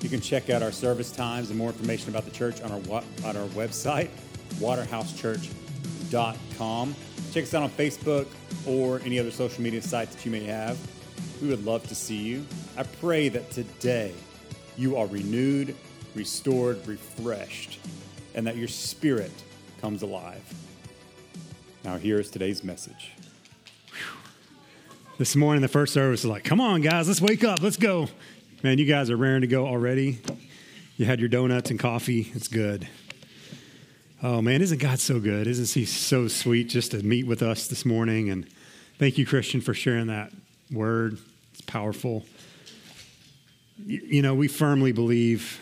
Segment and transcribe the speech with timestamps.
[0.00, 2.80] You can check out our service times and more information about the church on our,
[3.24, 4.08] on our website,
[4.54, 6.94] waterhousechurch.com.
[7.32, 8.26] Check us out on Facebook
[8.66, 10.78] or any other social media sites that you may have.
[11.42, 12.46] We would love to see you.
[12.76, 14.14] I pray that today
[14.76, 15.74] you are renewed,
[16.14, 17.80] restored, refreshed,
[18.34, 19.32] and that your spirit
[19.80, 20.42] comes alive.
[21.84, 23.12] Now, here is today's message.
[25.18, 28.08] This morning, the first service was like, come on, guys, let's wake up, let's go.
[28.62, 30.20] Man, you guys are raring to go already.
[30.98, 32.30] You had your donuts and coffee.
[32.34, 32.86] It's good.
[34.22, 35.46] Oh, man, isn't God so good?
[35.46, 38.28] Isn't He so sweet just to meet with us this morning?
[38.28, 38.46] And
[38.98, 40.30] thank you, Christian, for sharing that
[40.70, 41.16] word.
[41.52, 42.26] It's powerful.
[43.82, 45.58] You know, we firmly believe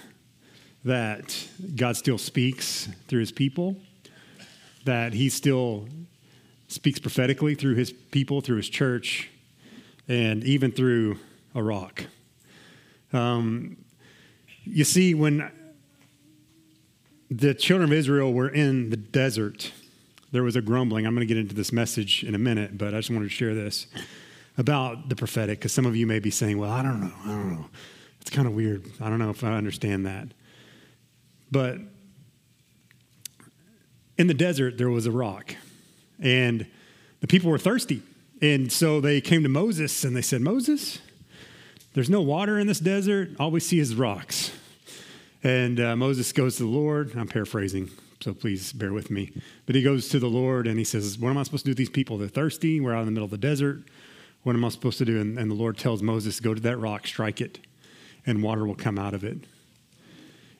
[0.84, 3.76] that God still speaks through His people,
[4.86, 5.86] that He still
[6.66, 9.30] speaks prophetically through His people, through His church,
[10.08, 11.20] and even through
[11.54, 12.02] a rock.
[13.12, 13.76] Um,
[14.64, 15.50] you see, when
[17.30, 19.72] the children of Israel were in the desert,
[20.32, 21.06] there was a grumbling.
[21.06, 23.34] I'm going to get into this message in a minute, but I just wanted to
[23.34, 23.86] share this
[24.58, 27.12] about the prophetic because some of you may be saying, well, I don't know.
[27.24, 27.66] I don't know.
[28.20, 28.84] It's kind of weird.
[29.00, 30.28] I don't know if I understand that.
[31.50, 31.78] But
[34.18, 35.54] in the desert, there was a rock,
[36.20, 36.66] and
[37.20, 38.02] the people were thirsty.
[38.42, 41.00] And so they came to Moses and they said, Moses,
[41.98, 43.30] there's no water in this desert.
[43.40, 44.52] All we see is rocks.
[45.42, 47.16] And uh, Moses goes to the Lord.
[47.16, 49.32] I'm paraphrasing, so please bear with me.
[49.66, 51.70] But he goes to the Lord and he says, What am I supposed to do
[51.72, 52.16] with these people?
[52.16, 52.78] They're thirsty.
[52.78, 53.82] We're out in the middle of the desert.
[54.44, 55.20] What am I supposed to do?
[55.20, 57.58] And, and the Lord tells Moses, Go to that rock, strike it,
[58.24, 59.38] and water will come out of it.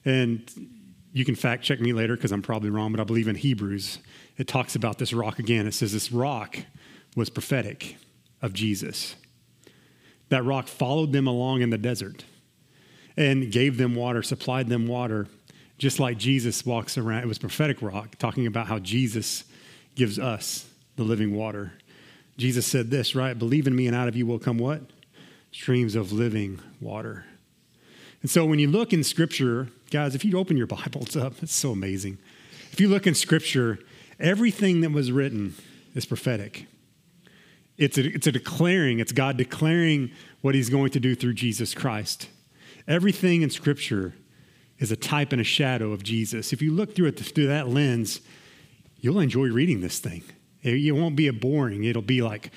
[0.03, 0.41] And
[1.13, 3.99] you can fact check me later because I'm probably wrong, but I believe in Hebrews,
[4.35, 5.67] it talks about this rock again.
[5.67, 6.57] It says this rock
[7.15, 7.95] was prophetic
[8.41, 9.15] of Jesus.
[10.29, 12.23] That rock followed them along in the desert
[13.17, 15.27] and gave them water, supplied them water,
[15.77, 17.23] just like Jesus walks around.
[17.23, 19.43] It was prophetic rock, talking about how Jesus
[19.95, 21.73] gives us the living water.
[22.37, 23.37] Jesus said this, right?
[23.37, 24.81] Believe in me, and out of you will come what?
[25.51, 27.25] Streams of living water.
[28.21, 31.53] And so when you look in Scripture, guys, if you open your Bibles up, it's
[31.53, 32.17] so amazing.
[32.71, 33.79] If you look in Scripture,
[34.19, 35.55] everything that was written
[35.95, 36.67] is prophetic.
[37.79, 41.73] It's a, it's a declaring, it's God declaring what he's going to do through Jesus
[41.73, 42.27] Christ.
[42.87, 44.13] Everything in Scripture
[44.79, 46.51] is a type and a shadow of Jesus.
[46.51, 48.19] If you look through it through that lens,
[48.99, 50.23] you'll enjoy reading this thing.
[50.61, 51.85] It won't be a boring.
[51.85, 52.51] It'll be like,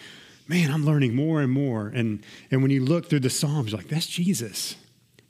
[0.49, 1.87] man, I'm learning more and more.
[1.87, 4.75] And, and when you look through the Psalms, you're like, that's Jesus.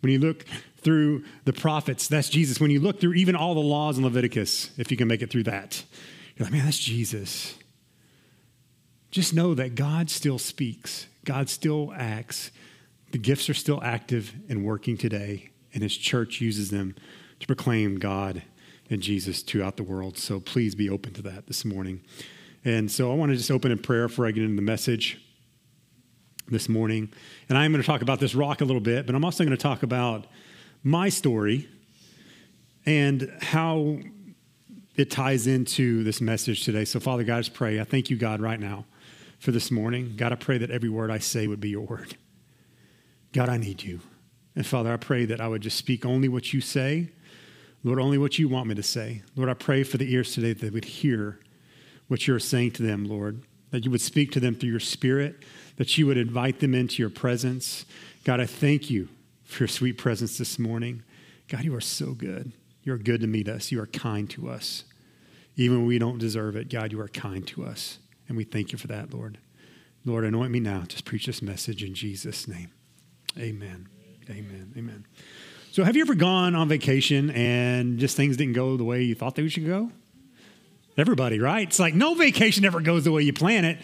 [0.01, 0.47] When you look
[0.79, 2.59] through the prophets, that's Jesus.
[2.59, 5.31] When you look through even all the laws in Leviticus, if you can make it
[5.31, 5.85] through that,
[6.37, 7.57] you're like, man, that's Jesus.
[9.13, 12.51] Just know that God still speaks, God still acts.
[13.13, 16.97] The gifts are still active and working today, and His church uses them
[17.41, 18.43] to proclaim God
[18.89, 20.17] and Jesus throughout the world.
[20.17, 22.01] So please be open to that this morning.
[22.65, 25.21] And so I want to just open in prayer before I get into the message
[26.49, 27.13] this morning.
[27.51, 29.55] And I'm going to talk about this rock a little bit, but I'm also going
[29.55, 30.27] to talk about
[30.83, 31.69] my story
[32.87, 33.99] and how
[34.97, 36.87] it ties into this message today.
[36.87, 37.79] So, Father God, I just pray.
[37.79, 38.87] I thank you, God, right now
[39.43, 40.15] for this morning.
[40.17, 42.17] God, I pray that every word I say would be your word.
[43.33, 43.99] God, I need you.
[44.55, 47.11] And Father, I pray that I would just speak only what you say.
[47.83, 49.23] Lord, only what you want me to say.
[49.35, 51.41] Lord, I pray for the ears today that they would hear
[52.07, 53.43] what you're saying to them, Lord.
[53.73, 55.43] That you would speak to them through your spirit,
[55.77, 57.85] that you would invite them into your presence.
[58.23, 59.09] God, I thank you
[59.43, 61.03] for your sweet presence this morning.
[61.49, 62.53] God, you are so good.
[62.85, 63.73] You're good to meet us.
[63.73, 64.85] You are kind to us.
[65.57, 67.99] Even when we don't deserve it, God, you are kind to us.
[68.33, 69.37] And we thank you for that, Lord.
[70.07, 70.85] Lord, anoint me now.
[70.89, 72.71] Just preach this message in Jesus' name.
[73.37, 73.91] Amen.
[74.31, 74.73] Amen.
[74.75, 75.05] Amen.
[75.71, 79.15] So, have you ever gone on vacation and just things didn't go the way you
[79.15, 79.93] thought they should go?
[80.97, 81.69] Everybody, right?
[81.69, 83.81] It's like no vacation ever goes the way you plan it.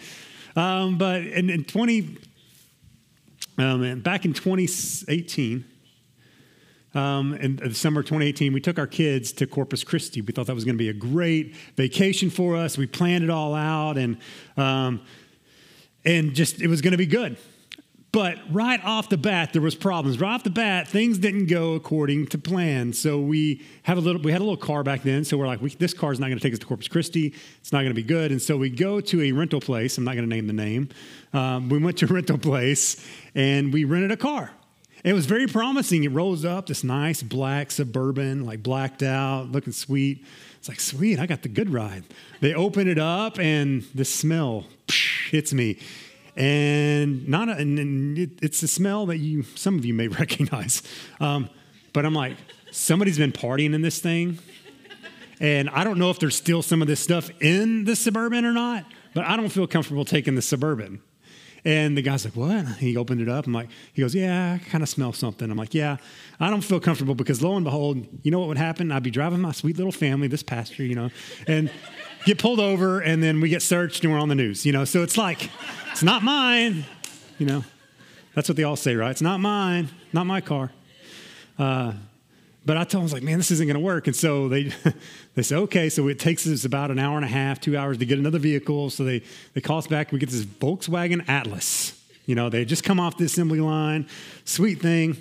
[0.55, 2.17] Um, but in, in 20,
[3.59, 5.63] um, back in 2018,
[6.93, 10.21] um, in the summer of 2018, we took our kids to Corpus Christi.
[10.21, 12.77] We thought that was going to be a great vacation for us.
[12.77, 14.17] We planned it all out, and
[14.57, 15.01] um,
[16.03, 17.37] and just it was going to be good.
[18.11, 20.19] But right off the bat, there was problems.
[20.19, 22.91] Right off the bat, things didn't go according to plan.
[22.93, 24.19] So we have a little.
[24.19, 25.23] We had a little car back then.
[25.23, 27.35] So we're like, we, this car is not going to take us to Corpus Christi.
[27.59, 28.31] It's not going to be good.
[28.31, 29.99] And so we go to a rental place.
[29.99, 30.89] I'm not going to name the name.
[31.33, 34.51] Um, we went to a rental place and we rented a car.
[35.03, 36.03] It was very promising.
[36.03, 40.25] It rolls up this nice black suburban, like blacked out, looking sweet.
[40.57, 42.03] It's like, sweet, I got the good ride.
[42.41, 44.65] They open it up and the smell
[45.31, 45.77] hits me
[46.39, 50.81] and not a, and it, it's a smell that you some of you may recognize
[51.19, 51.49] um,
[51.93, 52.37] but i'm like
[52.71, 54.39] somebody's been partying in this thing
[55.39, 58.53] and i don't know if there's still some of this stuff in the suburban or
[58.53, 61.01] not but i don't feel comfortable taking the suburban
[61.65, 64.69] and the guy's like what he opened it up i'm like he goes yeah i
[64.69, 65.97] kind of smell something i'm like yeah
[66.39, 69.11] i don't feel comfortable because lo and behold you know what would happen i'd be
[69.11, 71.09] driving my sweet little family this pasture you know
[71.47, 71.71] and
[72.25, 74.85] get pulled over and then we get searched and we're on the news you know
[74.85, 75.49] so it's like
[75.99, 76.85] it's not mine.
[77.39, 77.63] You know,
[78.33, 79.11] that's what they all say, right?
[79.11, 80.71] It's not mine, not my car.
[81.57, 81.91] Uh,
[82.69, 84.05] but I told them, I was like, man, this isn't going to work.
[84.05, 84.71] And so they,
[85.33, 87.97] they say, okay, so it takes us about an hour and a half, two hours
[87.97, 88.91] to get another vehicle.
[88.91, 89.23] So they,
[89.55, 90.11] they call us back.
[90.11, 91.99] We get this Volkswagen Atlas.
[92.27, 94.07] You know, they just come off the assembly line,
[94.45, 95.17] sweet thing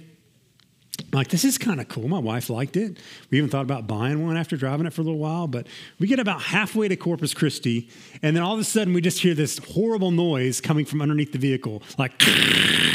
[1.12, 2.06] like this is kind of cool.
[2.09, 2.99] My wife liked it.
[3.31, 5.67] We even thought about buying one after driving it for a little while, but
[5.99, 7.89] we get about halfway to Corpus Christi,
[8.21, 11.33] and then all of a sudden we just hear this horrible noise coming from underneath
[11.33, 12.21] the vehicle, like.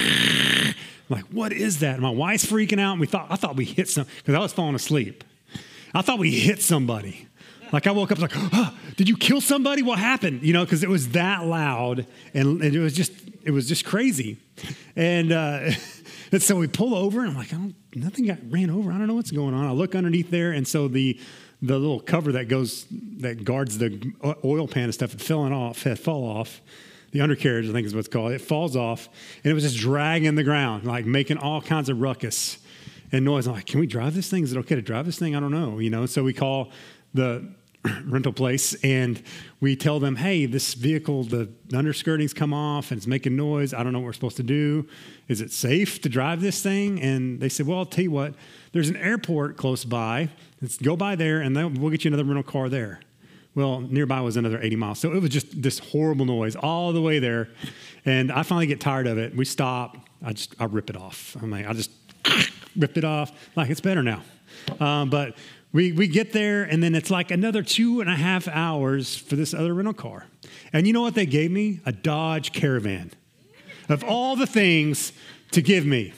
[1.13, 1.93] like, what is that?
[1.93, 2.93] And my wife's freaking out.
[2.93, 5.23] And we thought, I thought we hit some, because I was falling asleep.
[5.93, 7.27] I thought we hit somebody.
[7.71, 9.81] Like I woke up like, oh, did you kill somebody?
[9.81, 10.43] What happened?
[10.43, 13.11] You know, because it was that loud and, and, it was just
[13.43, 14.37] it was just crazy.
[14.95, 15.71] And uh,
[16.31, 18.91] and so we pull over, and I'm like, I don't, nothing got ran over.
[18.91, 19.65] I don't know what's going on.
[19.65, 21.19] I look underneath there, and so the
[21.63, 24.13] the little cover that goes that guards the
[24.45, 26.61] oil pan and stuff had fallen off, had fall off.
[27.13, 28.33] The undercarriage, I think is what's called.
[28.33, 29.07] It falls off,
[29.43, 32.57] and it was just dragging the ground, like making all kinds of ruckus
[33.11, 33.47] and noise.
[33.47, 34.43] I'm like, can we drive this thing?
[34.43, 35.35] Is it okay to drive this thing?
[35.35, 36.05] I don't know, you know.
[36.05, 36.71] So we call
[37.13, 37.47] the
[38.05, 39.21] rental place and
[39.59, 43.73] we tell them, hey, this vehicle, the underskirting's come off and it's making noise.
[43.73, 44.87] I don't know what we're supposed to do.
[45.27, 47.01] Is it safe to drive this thing?
[47.01, 48.33] And they said, well, I'll tell you what,
[48.71, 50.29] there's an airport close by.
[50.61, 53.01] Let's go by there and then we'll get you another rental car there.
[53.55, 54.99] Well, nearby was another 80 miles.
[54.99, 57.49] So it was just this horrible noise all the way there.
[58.05, 59.35] And I finally get tired of it.
[59.35, 59.97] We stop.
[60.23, 61.37] I just, I rip it off.
[61.41, 61.91] I'm like, I just
[62.75, 63.31] rip it off.
[63.55, 64.21] Like, it's better now.
[64.79, 65.35] Um, but
[65.71, 69.35] we, we get there, and then it's like another two and a half hours for
[69.35, 70.25] this other rental car.
[70.71, 71.79] And you know what they gave me?
[71.85, 73.11] A Dodge Caravan.
[73.89, 75.13] Of all the things
[75.51, 76.13] to give me.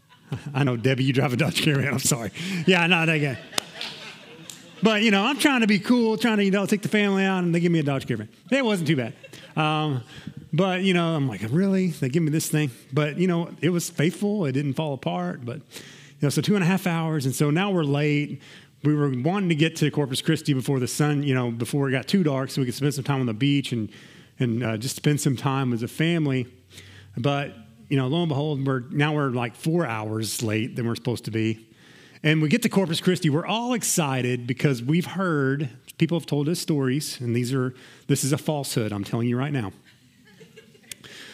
[0.54, 1.92] I know, Debbie, you drive a Dodge Caravan.
[1.92, 2.32] I'm sorry.
[2.66, 3.38] Yeah, no, that guy.
[4.82, 7.24] But, you know, I'm trying to be cool, trying to, you know, take the family
[7.24, 8.28] out, and they give me a Dodge Caravan.
[8.50, 9.14] It wasn't too bad.
[9.56, 10.02] Um,
[10.52, 11.88] but, you know, I'm like, really?
[11.88, 12.70] They give me this thing?
[12.92, 14.46] But, you know, it was faithful.
[14.46, 15.44] It didn't fall apart.
[15.44, 17.26] But, you know, so two and a half hours.
[17.26, 18.40] And so now we're late
[18.84, 21.92] we were wanting to get to Corpus Christi before the sun, you know, before it
[21.92, 23.90] got too dark, so we could spend some time on the beach and
[24.40, 26.46] and uh, just spend some time as a family.
[27.16, 27.54] But
[27.88, 31.24] you know, lo and behold, we're now we're like four hours late than we're supposed
[31.24, 31.66] to be,
[32.22, 33.30] and we get to Corpus Christi.
[33.30, 37.74] We're all excited because we've heard people have told us stories, and these are
[38.06, 38.92] this is a falsehood.
[38.92, 39.72] I'm telling you right now.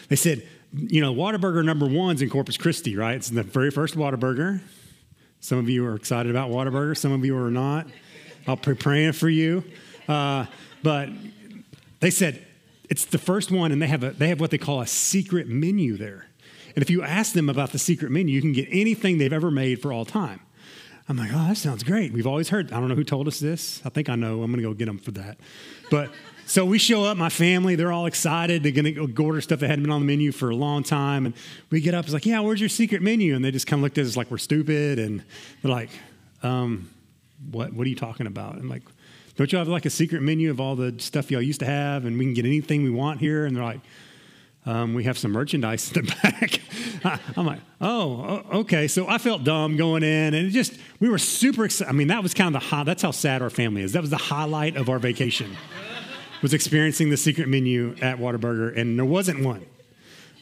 [0.08, 3.16] They said, you know, Whataburger number one's in Corpus Christi, right?
[3.16, 4.60] It's the very first Whataburger.
[5.40, 7.86] Some of you are excited about Whataburger, some of you are not.
[8.46, 9.64] I'll be praying for you.
[10.06, 10.46] Uh,
[10.82, 11.08] but
[12.00, 12.44] they said
[12.90, 15.48] it's the first one, and they have, a, they have what they call a secret
[15.48, 16.26] menu there.
[16.74, 19.50] And if you ask them about the secret menu, you can get anything they've ever
[19.50, 20.40] made for all time.
[21.08, 22.12] I'm like, oh, that sounds great.
[22.12, 22.72] We've always heard.
[22.72, 23.82] I don't know who told us this.
[23.84, 24.42] I think I know.
[24.42, 25.36] I'm to go get them for that.
[25.90, 26.10] But
[26.46, 28.62] so we show up, my family, they're all excited.
[28.62, 31.26] They're to go order stuff that hadn't been on the menu for a long time.
[31.26, 31.34] And
[31.70, 33.34] we get up, it's like, yeah, where's your secret menu?
[33.34, 34.98] And they just kind of looked at us like we're stupid.
[34.98, 35.22] And
[35.62, 35.90] they're like,
[36.42, 36.90] um,
[37.50, 38.56] what, what are you talking about?
[38.56, 38.82] I'm like,
[39.36, 42.04] don't you have like a secret menu of all the stuff y'all used to have
[42.04, 43.46] and we can get anything we want here?
[43.46, 43.80] And they're like,
[44.66, 46.60] um, we have some merchandise in the back.
[47.36, 48.88] I'm like, oh, okay.
[48.88, 51.90] So I felt dumb going in, and it just we were super excited.
[51.90, 52.84] I mean, that was kind of the high.
[52.84, 53.92] That's how sad our family is.
[53.92, 55.56] That was the highlight of our vacation
[56.44, 59.64] was experiencing the secret menu at Whataburger, and there wasn't one.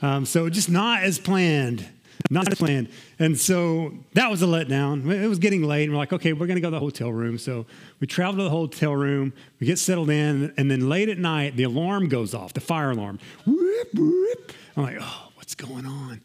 [0.02, 1.88] Um, so just not as planned,
[2.30, 2.88] not as planned.
[3.18, 5.10] And so that was a letdown.
[5.10, 7.12] It was getting late, and we're like, okay, we're going to go to the hotel
[7.12, 7.38] room.
[7.38, 7.66] So
[8.00, 11.56] we travel to the hotel room, we get settled in, and then late at night,
[11.56, 13.18] the alarm goes off, the fire alarm.
[13.46, 14.44] I'm
[14.76, 16.20] like, oh, what's going on?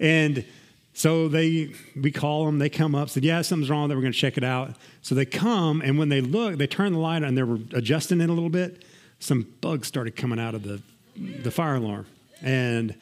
[0.00, 0.44] And
[0.92, 4.12] so they, we call them, they come up, said, yeah, something's wrong, that we're going
[4.12, 4.76] to check it out.
[5.02, 8.20] So they come, and when they look, they turn the light on, they were adjusting
[8.20, 8.84] it a little bit
[9.24, 10.82] some bugs started coming out of the,
[11.16, 12.06] the fire alarm.
[12.42, 12.94] And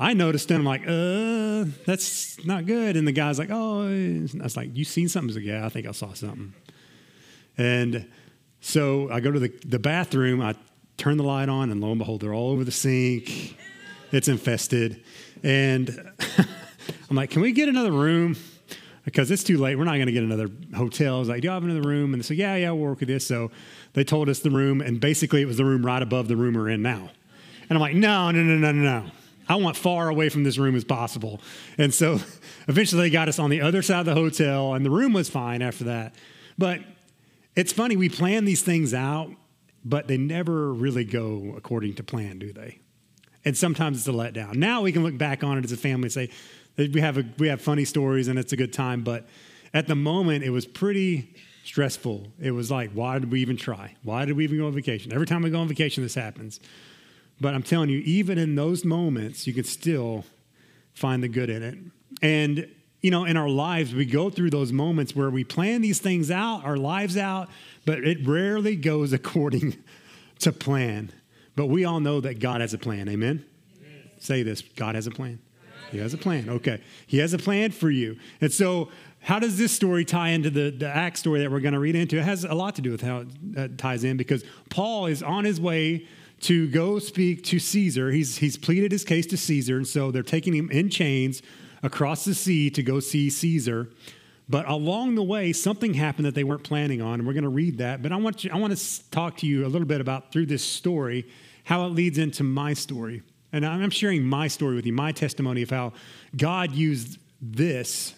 [0.00, 0.54] I noticed it.
[0.54, 2.96] I'm like, uh, that's not good.
[2.96, 5.34] And the guy's like, oh, I was like, you seen something?
[5.34, 6.54] Like, yeah, I think I saw something.
[7.58, 8.08] And
[8.62, 10.54] so I go to the, the bathroom, I
[10.96, 13.58] turn the light on, and lo and behold, they're all over the sink.
[14.10, 15.04] It's infested.
[15.42, 15.90] And
[17.10, 18.36] I'm like, can we get another room?
[19.04, 19.76] Because it's too late.
[19.76, 21.16] We're not going to get another hotel.
[21.16, 22.14] I was like, do you have another room?
[22.14, 23.26] And they said, yeah, yeah, we'll work with this.
[23.26, 23.50] So
[23.92, 26.54] they told us the room, and basically it was the room right above the room
[26.54, 27.10] we're in now.
[27.68, 29.10] And I'm like, no, no, no, no, no, no.
[29.50, 31.40] I want far away from this room as possible.
[31.76, 32.20] And so
[32.68, 35.28] eventually they got us on the other side of the hotel, and the room was
[35.28, 36.14] fine after that.
[36.56, 36.82] But
[37.56, 39.32] it's funny, we plan these things out,
[39.84, 42.78] but they never really go according to plan, do they?
[43.44, 44.54] And sometimes it's a letdown.
[44.54, 46.30] Now we can look back on it as a family and say,
[46.76, 49.26] we have, a, we have funny stories and it's a good time, but
[49.74, 52.28] at the moment it was pretty stressful.
[52.40, 53.96] It was like, why did we even try?
[54.04, 55.12] Why did we even go on vacation?
[55.12, 56.60] Every time we go on vacation, this happens.
[57.40, 60.24] But I'm telling you, even in those moments, you can still
[60.92, 61.78] find the good in it.
[62.20, 62.68] And,
[63.00, 66.30] you know, in our lives, we go through those moments where we plan these things
[66.30, 67.48] out, our lives out,
[67.86, 69.76] but it rarely goes according
[70.40, 71.12] to plan.
[71.56, 73.08] But we all know that God has a plan.
[73.08, 73.44] Amen?
[73.78, 74.10] Amen.
[74.18, 75.38] Say this God has a plan.
[75.90, 76.48] He has a plan.
[76.48, 76.80] Okay.
[77.06, 78.16] He has a plan for you.
[78.40, 78.90] And so,
[79.22, 81.96] how does this story tie into the, the Acts story that we're going to read
[81.96, 82.16] into?
[82.16, 83.24] It has a lot to do with how
[83.56, 86.06] it ties in because Paul is on his way
[86.40, 88.10] to go speak to Caesar.
[88.10, 91.42] He's, he's pleaded his case to Caesar, and so they're taking him in chains
[91.82, 93.90] across the sea to go see Caesar.
[94.48, 97.48] But along the way, something happened that they weren't planning on, and we're going to
[97.48, 98.02] read that.
[98.02, 100.46] But I want, you, I want to talk to you a little bit about through
[100.46, 101.26] this story
[101.64, 103.22] how it leads into my story.
[103.52, 105.92] And I'm sharing my story with you, my testimony of how
[106.36, 108.14] God used this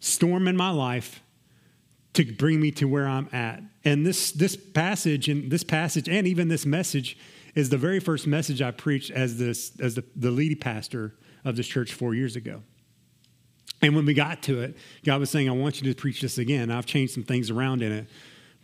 [0.00, 1.22] storm in my life
[2.14, 3.62] to bring me to where I'm at.
[3.84, 7.16] And this this passage and this passage and even this message
[7.54, 11.56] is the very first message I preached as this as the, the lead pastor of
[11.56, 12.62] this church four years ago.
[13.82, 16.38] And when we got to it, God was saying, I want you to preach this
[16.38, 16.70] again.
[16.70, 18.08] I've changed some things around in it.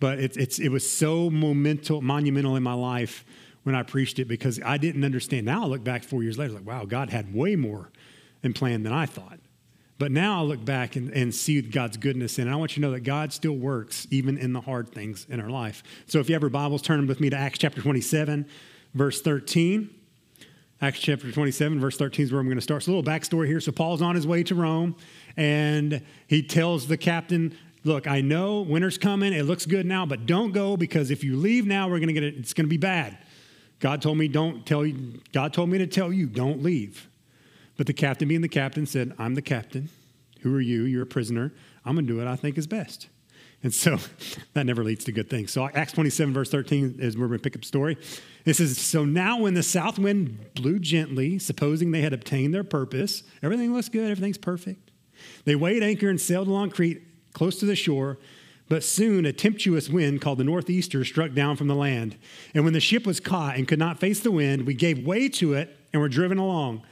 [0.00, 3.24] But it, it's, it was so monumental, monumental in my life
[3.64, 5.44] when I preached it because I didn't understand.
[5.44, 7.90] Now I look back four years later, like, wow, God had way more
[8.44, 9.40] in plan than I thought.
[9.98, 12.52] But now I look back and, and see God's goodness in it.
[12.52, 15.40] I want you to know that God still works even in the hard things in
[15.40, 15.82] our life.
[16.06, 18.46] So if you have your Bibles, turn with me to Acts chapter 27
[18.94, 19.90] verse 13.
[20.80, 22.84] Acts chapter 27, verse 13 is where I'm going to start.
[22.84, 23.60] So, a little backstory here.
[23.60, 24.94] So, Paul's on his way to Rome,
[25.36, 29.32] and he tells the captain, Look, I know winter's coming.
[29.32, 32.12] It looks good now, but don't go because if you leave now, we're going to
[32.12, 32.36] get it.
[32.36, 33.16] It's going to be bad.
[33.80, 35.20] God told me, don't tell you.
[35.32, 37.08] God told me to tell you, don't leave.
[37.76, 39.88] But the captain, being the captain, said, I'm the captain.
[40.40, 40.82] Who are you?
[40.82, 41.52] You're a prisoner.
[41.84, 43.08] I'm going to do what I think is best.
[43.62, 43.98] And so
[44.54, 45.52] that never leads to good things.
[45.52, 47.96] So Acts 27, verse 13 is where we pick up story.
[48.44, 52.64] It says, So now when the south wind blew gently, supposing they had obtained their
[52.64, 54.90] purpose, everything looks good, everything's perfect.
[55.44, 58.18] They weighed anchor and sailed along Crete, close to the shore.
[58.68, 62.16] But soon a tempestuous wind called the northeaster struck down from the land.
[62.54, 65.28] And when the ship was caught and could not face the wind, we gave way
[65.30, 66.82] to it and were driven along.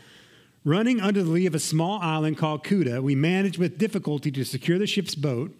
[0.65, 4.45] Running under the lee of a small island called Cauda, we managed with difficulty to
[4.45, 5.55] secure the ship's boat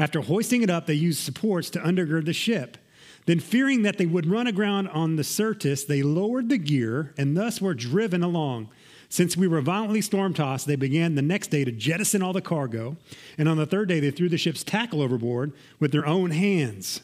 [0.00, 2.78] after hoisting it up, they used supports to undergird the ship.
[3.26, 7.36] Then, fearing that they would run aground on the Syrtis, they lowered the gear and
[7.36, 8.70] thus were driven along.
[9.10, 12.40] Since we were violently storm tossed, they began the next day to jettison all the
[12.40, 12.96] cargo.
[13.36, 17.02] And on the third day, they threw the ship's tackle overboard with their own hands.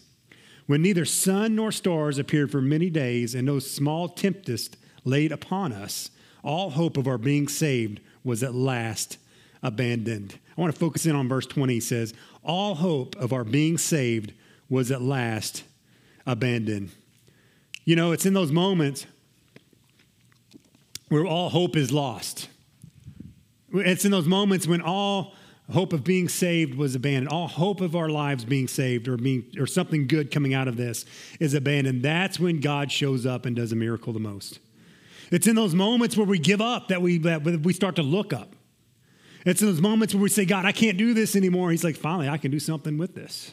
[0.66, 5.74] When neither sun nor stars appeared for many days, and no small tempest laid upon
[5.74, 6.10] us,
[6.42, 9.18] all hope of our being saved was at last
[9.62, 10.38] abandoned.
[10.56, 11.74] I want to focus in on verse 20.
[11.74, 14.32] He says, All hope of our being saved
[14.68, 15.64] was at last
[16.26, 16.90] abandoned.
[17.84, 19.06] You know, it's in those moments
[21.08, 22.48] where all hope is lost.
[23.72, 25.34] It's in those moments when all
[25.72, 27.28] hope of being saved was abandoned.
[27.28, 30.76] All hope of our lives being saved or being or something good coming out of
[30.76, 31.04] this
[31.38, 32.02] is abandoned.
[32.02, 34.58] That's when God shows up and does a miracle the most.
[35.30, 38.32] It's in those moments where we give up that we that we start to look
[38.32, 38.55] up.
[39.46, 41.70] It's in those moments where we say, God, I can't do this anymore.
[41.70, 43.52] He's like, finally, I can do something with this.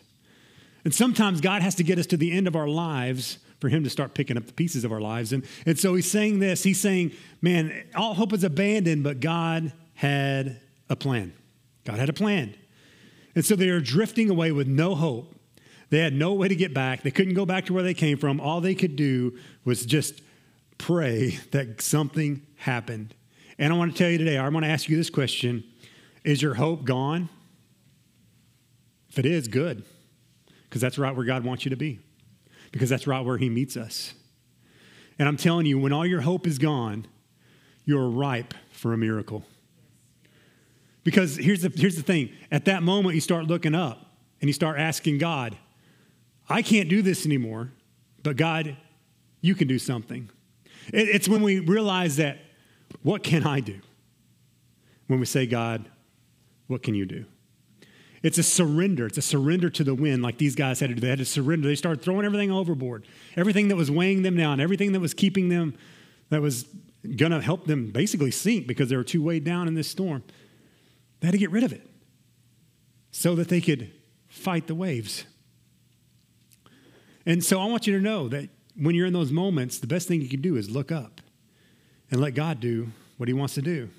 [0.83, 3.83] And sometimes God has to get us to the end of our lives for him
[3.83, 5.31] to start picking up the pieces of our lives.
[5.31, 9.71] And, and so he's saying this he's saying, man, all hope is abandoned, but God
[9.93, 10.59] had
[10.89, 11.31] a plan.
[11.85, 12.55] God had a plan.
[13.35, 15.35] And so they are drifting away with no hope.
[15.91, 17.03] They had no way to get back.
[17.03, 18.41] They couldn't go back to where they came from.
[18.41, 20.21] All they could do was just
[20.77, 23.13] pray that something happened.
[23.59, 25.63] And I want to tell you today, I want to ask you this question
[26.23, 27.29] is your hope gone?
[29.09, 29.83] If it is, good,
[30.63, 31.99] because that's right where God wants you to be,
[32.71, 34.13] because that's right where He meets us.
[35.19, 37.05] And I'm telling you, when all your hope is gone,
[37.85, 39.43] you're ripe for a miracle.
[41.03, 44.53] Because here's the, here's the thing at that moment, you start looking up and you
[44.53, 45.57] start asking God,
[46.49, 47.71] I can't do this anymore,
[48.23, 48.75] but God,
[49.41, 50.29] you can do something.
[50.87, 52.39] It, it's when we realize that,
[53.01, 53.79] what can I do?
[55.07, 55.85] When we say, God,
[56.67, 57.25] what can you do?
[58.21, 59.05] It's a surrender.
[59.05, 61.01] It's a surrender to the wind, like these guys had to do.
[61.01, 61.67] They had to surrender.
[61.67, 63.05] They started throwing everything overboard,
[63.35, 65.77] everything that was weighing them down, everything that was keeping them,
[66.29, 66.65] that was
[67.17, 70.23] going to help them basically sink because they were too weighed down in this storm.
[71.19, 71.85] They had to get rid of it
[73.11, 73.91] so that they could
[74.27, 75.25] fight the waves.
[77.25, 80.07] And so I want you to know that when you're in those moments, the best
[80.07, 81.21] thing you can do is look up
[82.09, 83.89] and let God do what he wants to do.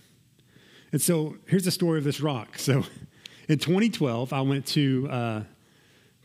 [0.94, 2.56] And so here's the story of this rock.
[2.56, 2.84] So
[3.48, 5.42] in 2012, I went to, uh,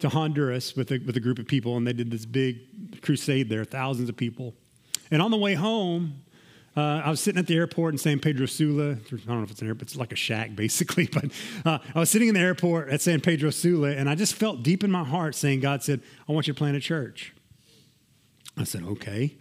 [0.02, 3.50] to Honduras with a, with a group of people, and they did this big crusade
[3.50, 4.54] there, thousands of people.
[5.10, 6.22] And on the way home,
[6.78, 8.92] uh, I was sitting at the airport in San Pedro Sula.
[8.92, 11.08] I don't know if it's an airport, it's like a shack basically.
[11.12, 11.32] But
[11.66, 14.62] uh, I was sitting in the airport at San Pedro Sula, and I just felt
[14.62, 17.34] deep in my heart saying, God said, I want you to plant a church.
[18.56, 19.36] I said, okay.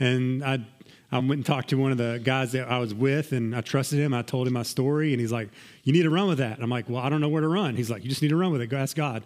[0.00, 0.66] And I,
[1.12, 3.60] I went and talked to one of the guys that I was with, and I
[3.60, 4.14] trusted him.
[4.14, 5.50] I told him my story, and he's like,
[5.84, 6.54] You need to run with that.
[6.54, 7.76] And I'm like, Well, I don't know where to run.
[7.76, 8.68] He's like, You just need to run with it.
[8.68, 9.24] Go ask God.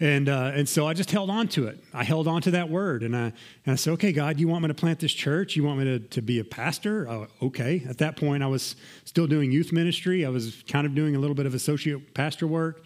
[0.00, 1.78] And, uh, and so I just held on to it.
[1.92, 3.02] I held on to that word.
[3.04, 3.26] And I,
[3.64, 5.54] and I said, okay, God, you want me to plant this church?
[5.54, 7.08] You want me to, to be a pastor?
[7.08, 7.84] Oh, okay.
[7.88, 8.74] At that point, I was
[9.04, 10.26] still doing youth ministry.
[10.26, 12.82] I was kind of doing a little bit of associate pastor work.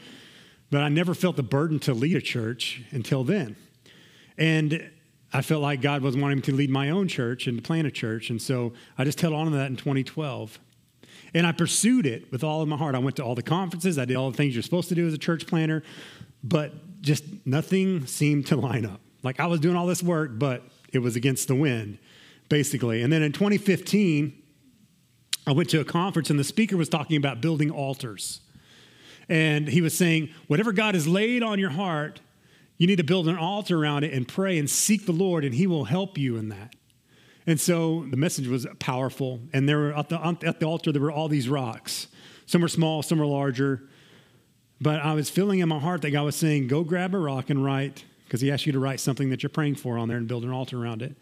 [0.70, 3.56] But I never felt the burden to lead a church until then.
[4.36, 4.90] And
[5.32, 7.86] I felt like God was wanting me to lead my own church and to plant
[7.86, 8.30] a church.
[8.30, 10.58] And so I just held on to that in 2012.
[11.34, 12.94] And I pursued it with all of my heart.
[12.94, 15.06] I went to all the conferences, I did all the things you're supposed to do
[15.06, 15.82] as a church planter,
[16.42, 19.00] but just nothing seemed to line up.
[19.22, 21.98] Like I was doing all this work, but it was against the wind,
[22.48, 23.02] basically.
[23.02, 24.42] And then in 2015,
[25.46, 28.40] I went to a conference and the speaker was talking about building altars.
[29.28, 32.20] And he was saying, whatever God has laid on your heart,
[32.78, 35.54] you need to build an altar around it and pray and seek the Lord, and
[35.54, 36.74] he will help you in that.
[37.46, 39.40] And so the message was powerful.
[39.52, 42.06] And there were at the, at the altar, there were all these rocks.
[42.46, 43.88] Some were small, some were larger.
[44.80, 47.50] But I was feeling in my heart that God was saying, go grab a rock
[47.50, 50.18] and write, because He asked you to write something that you're praying for on there
[50.18, 51.16] and build an altar around it.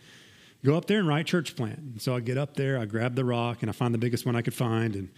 [0.65, 1.79] Go up there and write church plant.
[1.79, 4.27] And so I get up there, I grab the rock, and I find the biggest
[4.27, 5.11] one I could find, and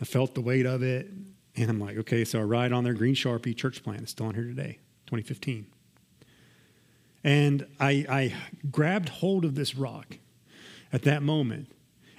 [0.00, 1.10] I felt the weight of it.
[1.56, 4.02] And I'm like, okay, so I write on there green Sharpie church plant.
[4.02, 5.66] It's still on here today, 2015.
[7.24, 8.34] And I, I
[8.70, 10.18] grabbed hold of this rock
[10.92, 11.68] at that moment,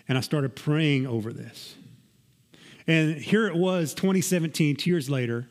[0.08, 1.76] and I started praying over this.
[2.88, 5.48] And here it was, 2017, two years later.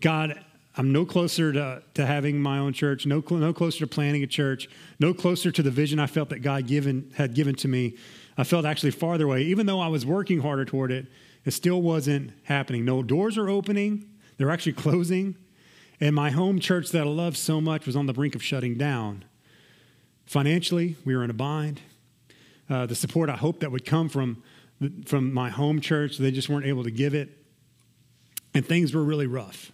[0.00, 0.44] God,
[0.76, 4.26] I'm no closer to, to having my own church, no, no closer to planning a
[4.26, 4.68] church,
[5.00, 7.96] no closer to the vision I felt that God given, had given to me.
[8.36, 9.42] I felt actually farther away.
[9.42, 11.06] Even though I was working harder toward it,
[11.44, 12.84] it still wasn't happening.
[12.84, 15.36] No doors are opening, they're actually closing.
[16.00, 18.76] And my home church that I loved so much was on the brink of shutting
[18.76, 19.24] down.
[20.26, 21.80] Financially, we were in a bind.
[22.68, 24.42] Uh, the support I hoped that would come from
[25.06, 26.18] from my home church.
[26.18, 27.30] They just weren't able to give it.
[28.52, 29.72] And things were really rough.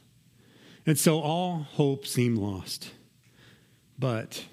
[0.86, 2.92] And so all hope seemed lost.
[3.98, 4.44] But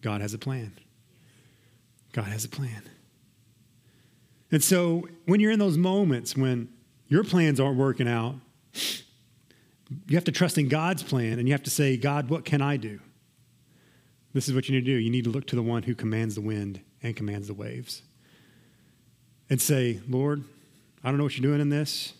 [0.00, 0.72] God has a plan.
[2.12, 2.82] God has a plan.
[4.50, 6.68] And so when you're in those moments when
[7.08, 8.36] your plans aren't working out,
[10.08, 12.60] you have to trust in God's plan and you have to say, God, what can
[12.60, 13.00] I do?
[14.32, 14.98] This is what you need to do.
[14.98, 18.02] You need to look to the one who commands the wind and commands the waves
[19.48, 20.44] and say, Lord,
[21.02, 22.12] I don't know what you're doing in this,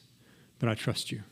[0.58, 1.22] but I trust you.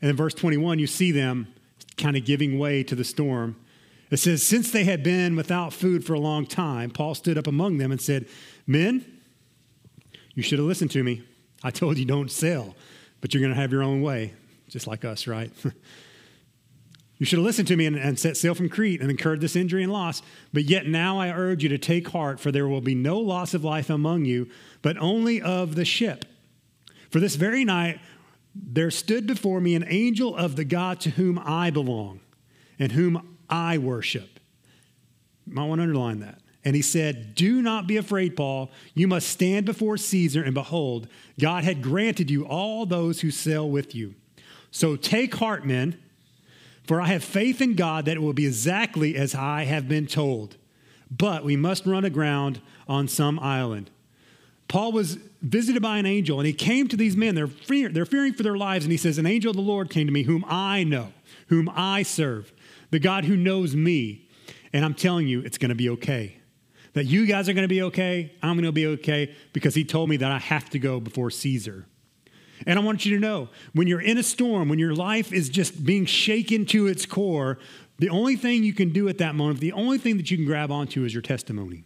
[0.00, 1.52] And in verse 21, you see them
[1.96, 3.56] kind of giving way to the storm.
[4.10, 7.46] It says, Since they had been without food for a long time, Paul stood up
[7.46, 8.26] among them and said,
[8.66, 9.04] Men,
[10.34, 11.22] you should have listened to me.
[11.62, 12.74] I told you don't sail,
[13.20, 14.34] but you're going to have your own way,
[14.68, 15.50] just like us, right?
[17.18, 19.54] You should have listened to me and, and, set sail from Crete and incurred this
[19.54, 20.20] injury and loss.
[20.52, 23.54] But yet now I urge you to take heart, for there will be no loss
[23.54, 24.50] of life among you,
[24.82, 26.24] but only of the ship.
[27.10, 28.00] For this very night
[28.54, 32.20] there stood before me an angel of the God to whom I belong
[32.78, 34.40] and whom I worship.
[35.46, 36.40] You might want to underline that.
[36.64, 38.70] And he said, Do not be afraid, Paul.
[38.94, 43.68] You must stand before Caesar, and behold, God had granted you all those who sail
[43.68, 44.14] with you.
[44.74, 45.96] So take heart, men.
[46.82, 50.08] For I have faith in God that it will be exactly as I have been
[50.08, 50.56] told.
[51.08, 53.88] But we must run aground on some island.
[54.66, 57.36] Paul was visited by an angel, and he came to these men.
[57.36, 59.90] They're, fear, they're fearing for their lives, and he says, An angel of the Lord
[59.90, 61.12] came to me, whom I know,
[61.46, 62.52] whom I serve,
[62.90, 64.28] the God who knows me.
[64.72, 66.38] And I'm telling you, it's going to be okay.
[66.94, 68.32] That you guys are going to be okay.
[68.42, 71.30] I'm going to be okay because he told me that I have to go before
[71.30, 71.86] Caesar.
[72.66, 75.48] And I want you to know when you're in a storm, when your life is
[75.48, 77.58] just being shaken to its core,
[77.98, 80.46] the only thing you can do at that moment, the only thing that you can
[80.46, 81.84] grab onto is your testimony.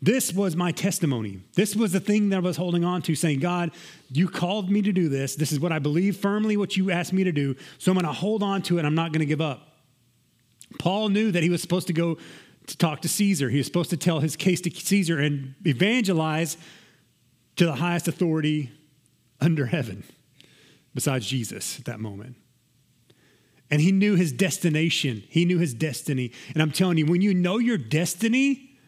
[0.00, 1.40] This was my testimony.
[1.54, 3.72] This was the thing that I was holding on to, saying, God,
[4.10, 5.34] you called me to do this.
[5.34, 7.56] This is what I believe firmly what you asked me to do.
[7.78, 8.84] So I'm going to hold on to it.
[8.84, 9.74] I'm not going to give up.
[10.78, 12.16] Paul knew that he was supposed to go
[12.66, 13.50] to talk to Caesar.
[13.50, 16.56] He was supposed to tell his case to Caesar and evangelize
[17.56, 18.70] to the highest authority
[19.40, 20.04] under heaven
[20.94, 22.36] besides Jesus at that moment.
[23.70, 26.32] And he knew his destination, he knew his destiny.
[26.54, 28.78] And I'm telling you, when you know your destiny,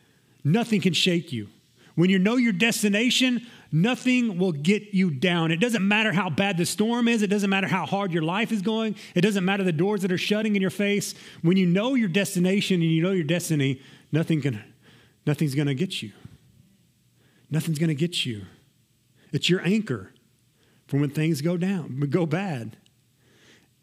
[0.43, 1.49] nothing can shake you.
[1.97, 5.51] When you know your destination, nothing will get you down.
[5.51, 8.53] It doesn't matter how bad the storm is, it doesn't matter how hard your life
[8.53, 11.15] is going, it doesn't matter the doors that are shutting in your face.
[11.43, 13.83] When you know your destination and you know your destiny,
[14.13, 14.65] nothing can
[15.27, 16.13] nothing's going to get you.
[17.51, 18.47] Nothing's going to get you.
[19.33, 20.13] It's your anchor
[20.91, 22.77] for when things go down, go bad.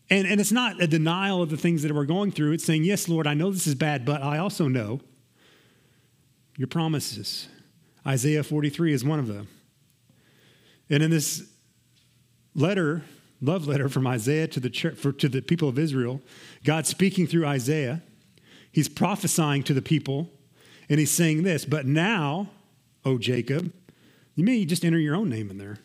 [0.10, 2.52] And, and it's not a denial of the things that we're going through.
[2.52, 5.00] It's saying, Yes, Lord, I know this is bad, but I also know
[6.58, 7.48] your promises.
[8.06, 9.48] Isaiah 43 is one of them.
[10.90, 11.50] And in this
[12.54, 13.04] letter,
[13.42, 16.22] love letter from Isaiah to the, church, for, to the people of Israel,
[16.66, 18.02] God speaking through Isaiah,
[18.70, 20.30] he's prophesying to the people,
[20.90, 22.50] and he's saying this, But now,
[23.06, 23.72] O Jacob,
[24.36, 25.80] you may just enter your own name in there.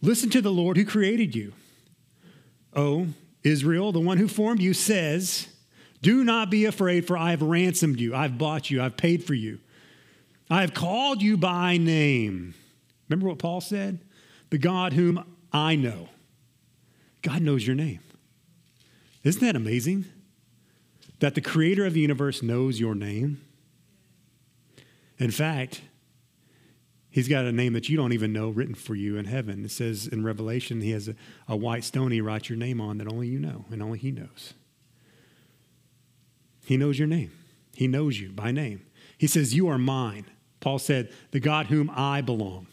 [0.00, 1.52] Listen to the Lord who created you.
[2.74, 3.08] O
[3.42, 5.48] Israel, the one who formed you, says,
[6.02, 8.14] Do not be afraid, for I have ransomed you.
[8.14, 8.82] I've bought you.
[8.82, 9.58] I've paid for you.
[10.50, 12.54] I have called you by name.
[13.08, 14.00] Remember what Paul said?
[14.50, 16.08] The God whom I know.
[17.22, 18.00] God knows your name.
[19.24, 20.06] Isn't that amazing?
[21.20, 23.40] That the creator of the universe knows your name.
[25.18, 25.82] In fact,
[27.10, 29.64] He's got a name that you don't even know written for you in heaven.
[29.64, 31.14] It says in Revelation, he has a,
[31.48, 34.10] a white stone he writes your name on that only you know and only he
[34.10, 34.54] knows.
[36.64, 37.32] He knows your name,
[37.74, 38.84] he knows you by name.
[39.16, 40.26] He says, You are mine.
[40.60, 42.66] Paul said, The God whom I belong,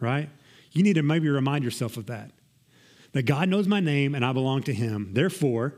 [0.00, 0.28] right?
[0.70, 2.30] You need to maybe remind yourself of that.
[3.12, 5.10] That God knows my name and I belong to him.
[5.12, 5.74] Therefore,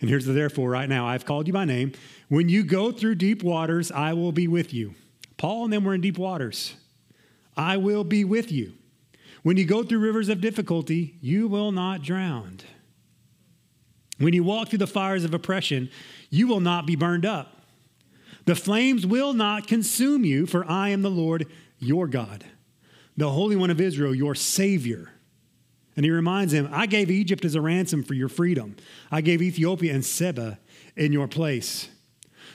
[0.00, 1.92] and here's the therefore right now I've called you by name.
[2.28, 4.94] When you go through deep waters, I will be with you.
[5.36, 6.74] Paul and them were in deep waters.
[7.58, 8.74] I will be with you.
[9.42, 12.60] When you go through rivers of difficulty, you will not drown.
[14.18, 15.90] When you walk through the fires of oppression,
[16.30, 17.62] you will not be burned up.
[18.44, 21.46] The flames will not consume you, for I am the Lord
[21.78, 22.44] your God,
[23.16, 25.10] the Holy One of Israel, your Savior.
[25.96, 28.76] And he reminds him, I gave Egypt as a ransom for your freedom.
[29.10, 30.58] I gave Ethiopia and Seba
[30.96, 31.88] in your place.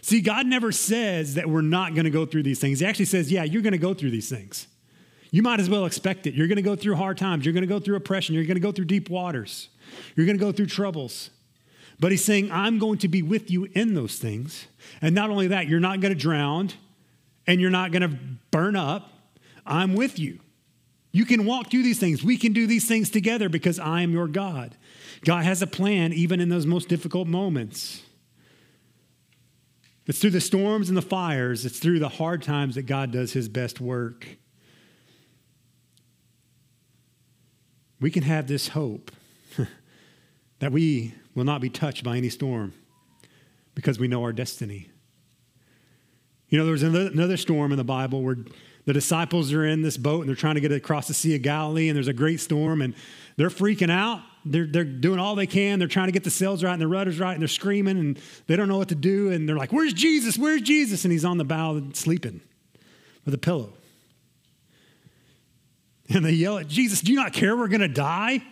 [0.02, 2.80] See, God never says that we're not going to go through these things.
[2.80, 4.68] He actually says, Yeah, you're going to go through these things
[5.34, 6.36] you might as well expect it.
[6.36, 7.44] You're going to go through hard times.
[7.44, 8.36] You're going to go through oppression.
[8.36, 9.70] You're going to go through deep waters.
[10.16, 11.32] You're going to go through troubles.
[12.00, 14.68] But he's saying, I'm going to be with you in those things.
[15.02, 16.70] And not only that, you're not going to drown
[17.48, 18.16] and you're not going to
[18.52, 19.10] burn up.
[19.66, 20.40] I'm with you.
[21.12, 22.24] You can walk through these things.
[22.24, 24.78] We can do these things together because I am your God.
[25.26, 28.04] God has a plan even in those most difficult moments.
[30.06, 33.34] It's through the storms and the fires, it's through the hard times that God does
[33.34, 34.28] his best work.
[38.04, 39.12] We can have this hope
[40.60, 42.74] that we will not be touched by any storm
[43.76, 44.90] because we know our destiny.
[46.50, 48.36] You know, there was another storm in the Bible where
[48.84, 51.44] the disciples are in this boat and they're trying to get across the Sea of
[51.44, 52.94] Galilee, and there's a great storm, and
[53.38, 54.20] they're freaking out.
[54.44, 55.80] They're, they're doing all they can.
[55.80, 58.20] They're trying to get the sails right and the rudders right, and they're screaming, and
[58.48, 59.32] they don't know what to do.
[59.32, 60.38] And they're like, Where's Jesus?
[60.38, 61.06] Where's Jesus?
[61.06, 62.42] And he's on the bow sleeping
[63.24, 63.72] with a pillow.
[66.16, 68.44] And they yell at Jesus, Do you not care we're going to die?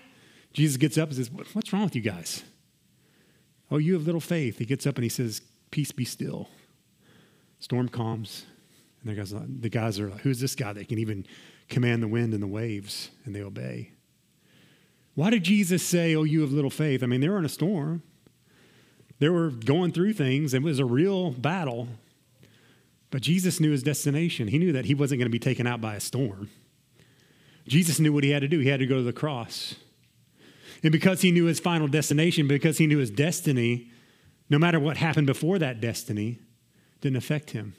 [0.52, 2.44] Jesus gets up and says, What's wrong with you guys?
[3.70, 4.58] Oh, you have little faith.
[4.58, 6.50] He gets up and he says, Peace be still.
[7.60, 8.46] Storm calms.
[9.02, 11.26] And the guys, the guys are like, Who's this guy that can even
[11.70, 13.12] command the wind and the waves?
[13.26, 13.92] And they obey.
[15.14, 17.04] Why did Jesus say, Oh, you have little faith?
[17.04, 18.02] I mean, they were in a storm.
[19.20, 20.56] They were going through things.
[20.56, 21.88] It was a real battle.
[23.12, 24.48] But Jesus knew his destination.
[24.48, 26.50] He knew that he wasn't going to be taken out by a storm.
[27.68, 28.60] Jesus knew what he had to do.
[28.60, 29.76] He had to go to the cross.
[30.84, 33.92] And because he knew his final destination, because he knew his destiny,
[34.50, 36.40] no matter what happened before that destiny,
[37.02, 37.76] didn't affect him.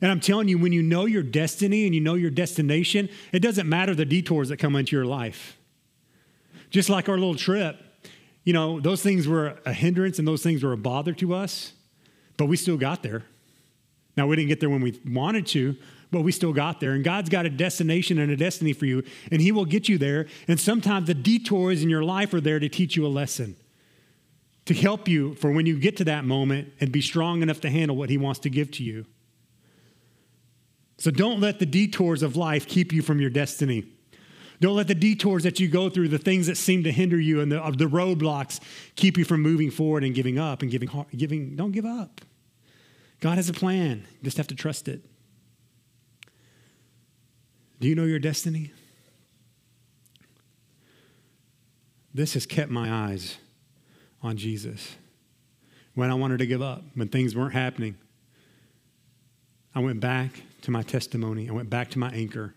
[0.00, 3.40] And I'm telling you, when you know your destiny and you know your destination, it
[3.40, 5.58] doesn't matter the detours that come into your life.
[6.70, 7.80] Just like our little trip,
[8.44, 11.72] you know, those things were a hindrance and those things were a bother to us,
[12.36, 13.24] but we still got there.
[14.16, 15.76] Now, we didn't get there when we wanted to,
[16.10, 16.92] but we still got there.
[16.92, 19.98] And God's got a destination and a destiny for you, and He will get you
[19.98, 20.26] there.
[20.46, 23.56] And sometimes the detours in your life are there to teach you a lesson,
[24.64, 27.70] to help you for when you get to that moment and be strong enough to
[27.70, 29.06] handle what He wants to give to you.
[30.98, 33.84] So don't let the detours of life keep you from your destiny.
[34.60, 37.40] Don't let the detours that you go through, the things that seem to hinder you,
[37.40, 38.60] and the, the roadblocks
[38.96, 41.54] keep you from moving forward and giving up and giving, giving.
[41.54, 42.20] Don't give up.
[43.20, 44.04] God has a plan.
[44.10, 45.04] You just have to trust it.
[47.80, 48.72] Do you know your destiny?
[52.12, 53.38] This has kept my eyes
[54.22, 54.96] on Jesus.
[55.94, 57.96] When I wanted to give up, when things weren't happening,
[59.74, 61.48] I went back to my testimony.
[61.48, 62.54] I went back to my anchor.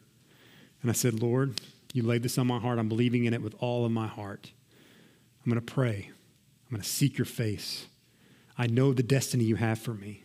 [0.81, 1.61] And I said, Lord,
[1.93, 2.79] you laid this on my heart.
[2.79, 4.51] I'm believing in it with all of my heart.
[5.45, 6.09] I'm going to pray.
[6.09, 7.85] I'm going to seek your face.
[8.57, 10.23] I know the destiny you have for me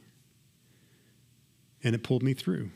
[1.86, 2.70] and it pulled me through.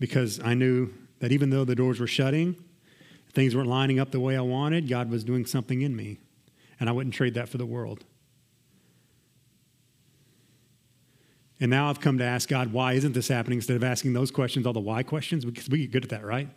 [0.00, 2.56] Because I knew that even though the doors were shutting,
[3.32, 6.18] things weren't lining up the way I wanted, God was doing something in me.
[6.80, 8.04] And I wouldn't trade that for the world.
[11.60, 13.58] And now I've come to ask God, why isn't this happening?
[13.58, 16.24] Instead of asking those questions, all the why questions, because we get good at that,
[16.24, 16.48] right?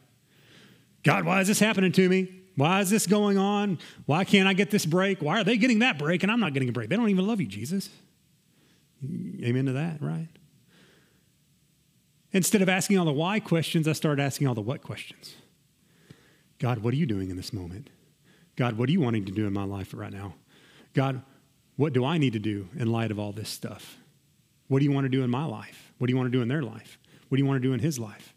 [1.03, 2.29] God, why is this happening to me?
[2.55, 3.79] Why is this going on?
[4.05, 5.21] Why can't I get this break?
[5.21, 6.87] Why are they getting that break and I'm not getting a break?
[6.87, 7.89] They don't even love you, Jesus.
[9.03, 10.29] Amen to that, right?
[12.33, 15.35] Instead of asking all the why questions, I started asking all the what questions.
[16.59, 17.89] God, what are you doing in this moment?
[18.55, 20.35] God, what are you wanting to do in my life right now?
[20.93, 21.21] God,
[21.75, 23.97] what do I need to do in light of all this stuff?
[24.67, 25.91] What do you want to do in my life?
[25.97, 26.97] What do you want to do in their life?
[27.29, 28.33] What do you want to do in his life?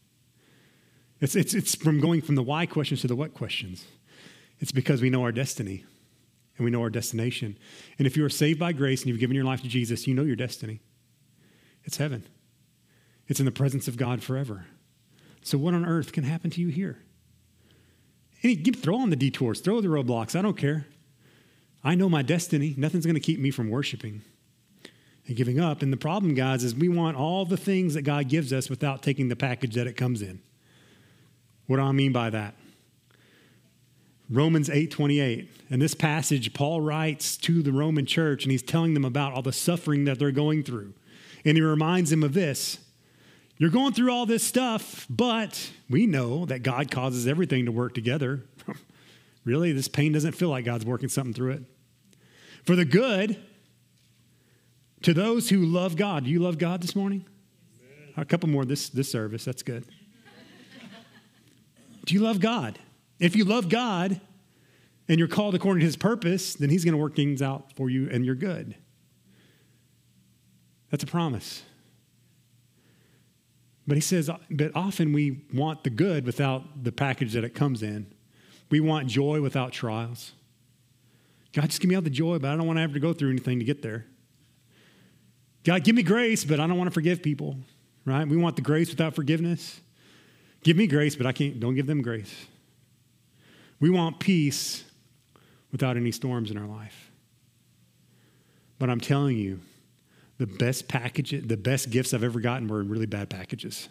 [1.21, 3.87] It's, it's, it's from going from the why questions to the what questions.
[4.59, 5.85] It's because we know our destiny
[6.57, 7.59] and we know our destination.
[7.99, 10.15] And if you are saved by grace and you've given your life to Jesus, you
[10.15, 10.81] know your destiny.
[11.85, 12.25] It's heaven,
[13.29, 14.67] it's in the presence of God forever.
[15.43, 16.99] So, what on earth can happen to you here?
[18.43, 20.37] Any, throw on the detours, throw the roadblocks.
[20.37, 20.87] I don't care.
[21.83, 22.75] I know my destiny.
[22.77, 24.23] Nothing's going to keep me from worshiping
[25.27, 25.83] and giving up.
[25.83, 29.03] And the problem, guys, is we want all the things that God gives us without
[29.03, 30.41] taking the package that it comes in.
[31.67, 32.55] What do I mean by that?
[34.29, 35.49] Romans 8:28.
[35.71, 39.43] In this passage Paul writes to the Roman church and he's telling them about all
[39.43, 40.95] the suffering that they're going through.
[41.45, 42.79] And he reminds them of this.
[43.59, 47.95] You're going through all this stuff, but we know that God causes everything to work
[47.95, 48.45] together.
[49.45, 51.63] really, this pain doesn't feel like God's working something through it.
[52.65, 53.43] For the good
[55.03, 56.25] to those who love God.
[56.25, 57.25] Do you love God this morning?
[57.81, 58.15] Amen.
[58.17, 59.45] A couple more this this service.
[59.45, 59.85] That's good.
[62.05, 62.79] Do you love God?
[63.19, 64.21] If you love God
[65.09, 67.91] and you're called according to his purpose, then he's going to work things out for
[67.91, 68.75] you and you're good.
[70.91, 71.63] That's a promise.
[73.87, 77.83] But he says, but often we want the good without the package that it comes
[77.83, 78.13] in.
[78.69, 80.33] We want joy without trials.
[81.53, 83.13] God, just give me all the joy, but I don't want to have to go
[83.13, 84.05] through anything to get there.
[85.65, 87.57] God, give me grace, but I don't want to forgive people,
[88.05, 88.27] right?
[88.27, 89.81] We want the grace without forgiveness.
[90.63, 92.47] Give me grace, but I can't, don't give them grace.
[93.79, 94.85] We want peace
[95.71, 97.11] without any storms in our life.
[98.79, 99.61] But I'm telling you,
[100.39, 103.89] the best packages, the best gifts I've ever gotten were in really bad packages.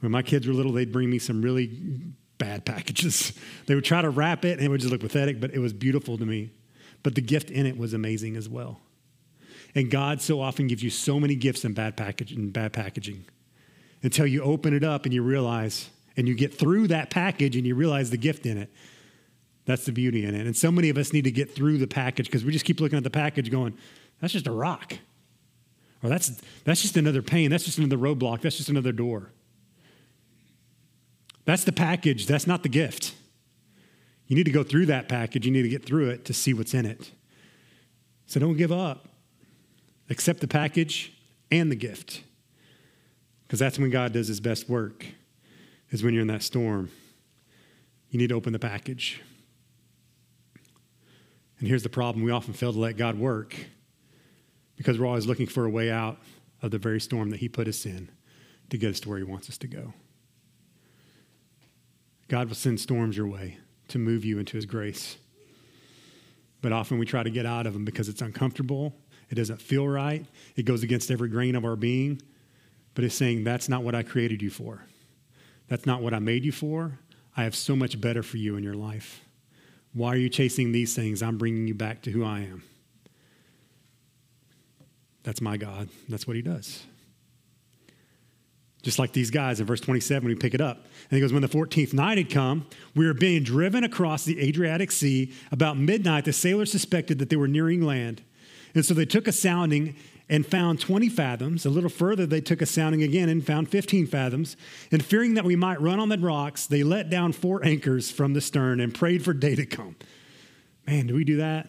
[0.00, 1.66] When my kids were little, they'd bring me some really
[2.38, 3.32] bad packages.
[3.66, 5.72] They would try to wrap it and it would just look pathetic, but it was
[5.72, 6.50] beautiful to me.
[7.02, 8.80] But the gift in it was amazing as well.
[9.74, 13.24] And God so often gives you so many gifts in bad package in bad packaging
[14.02, 17.66] until you open it up and you realize and you get through that package and
[17.66, 18.70] you realize the gift in it.
[19.64, 20.46] That's the beauty in it.
[20.46, 22.80] And so many of us need to get through the package because we just keep
[22.80, 23.76] looking at the package going,
[24.20, 24.98] that's just a rock.
[26.02, 27.50] Or that's, that's just another pain.
[27.50, 28.42] That's just another roadblock.
[28.42, 29.30] That's just another door.
[31.44, 32.26] That's the package.
[32.26, 33.14] That's not the gift.
[34.26, 35.46] You need to go through that package.
[35.46, 37.10] You need to get through it to see what's in it.
[38.26, 39.08] So don't give up.
[40.10, 41.12] Accept the package
[41.50, 42.22] and the gift
[43.46, 45.06] because that's when God does his best work
[45.90, 46.90] is when you're in that storm.
[48.10, 49.22] You need to open the package.
[51.58, 53.56] And here's the problem we often fail to let God work
[54.76, 56.18] because we're always looking for a way out
[56.62, 58.10] of the very storm that He put us in
[58.70, 59.92] to get us to where He wants us to go.
[62.28, 63.58] God will send storms your way
[63.88, 65.16] to move you into His grace.
[66.62, 68.94] But often we try to get out of them because it's uncomfortable,
[69.30, 70.24] it doesn't feel right,
[70.56, 72.22] it goes against every grain of our being.
[72.94, 74.86] But it's saying, that's not what I created you for.
[75.68, 77.00] That's not what I made you for.
[77.36, 79.24] I have so much better for you in your life.
[79.92, 81.22] Why are you chasing these things?
[81.22, 82.62] I'm bringing you back to who I am.
[85.24, 85.88] That's my God.
[86.08, 86.84] That's what he does.
[88.82, 90.76] Just like these guys in verse 27, we pick it up.
[90.76, 94.38] And he goes, When the 14th night had come, we were being driven across the
[94.40, 95.32] Adriatic Sea.
[95.50, 98.22] About midnight, the sailors suspected that they were nearing land.
[98.74, 99.96] And so they took a sounding
[100.28, 101.64] and found 20 fathoms.
[101.64, 104.54] A little further, they took a sounding again and found 15 fathoms.
[104.90, 108.34] And fearing that we might run on the rocks, they let down four anchors from
[108.34, 109.96] the stern and prayed for day to come.
[110.86, 111.68] Man, do we do that?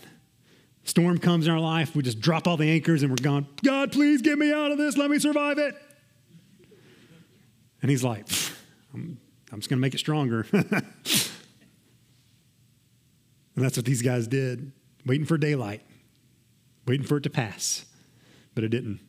[0.86, 3.48] Storm comes in our life, we just drop all the anchors and we're gone.
[3.64, 4.96] God, please get me out of this.
[4.98, 5.76] Let me survive it.
[7.82, 8.28] And he's like,
[8.94, 9.20] I'm,
[9.52, 10.46] I'm just going to make it stronger.
[10.54, 10.86] and
[13.56, 14.72] that's what these guys did,
[15.06, 15.82] waiting for daylight,
[16.88, 17.86] waiting for it to pass.
[18.54, 19.00] But it didn't.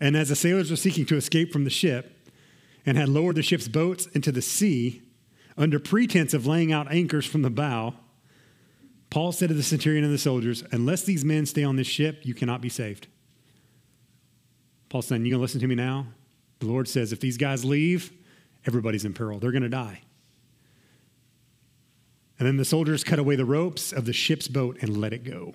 [0.00, 2.28] And as the sailors were seeking to escape from the ship
[2.84, 5.02] and had lowered the ship's boats into the sea
[5.56, 7.94] under pretense of laying out anchors from the bow,
[9.10, 12.20] Paul said to the centurion and the soldiers, Unless these men stay on this ship,
[12.22, 13.08] you cannot be saved.
[14.88, 16.06] Paul said, You gonna listen to me now?
[16.60, 18.12] The Lord says, if these guys leave,
[18.66, 19.40] everybody's in peril.
[19.40, 20.02] They're gonna die.
[22.38, 25.24] And then the soldiers cut away the ropes of the ship's boat and let it
[25.24, 25.54] go.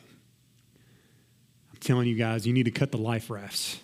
[1.72, 3.80] I'm telling you guys, you need to cut the life rafts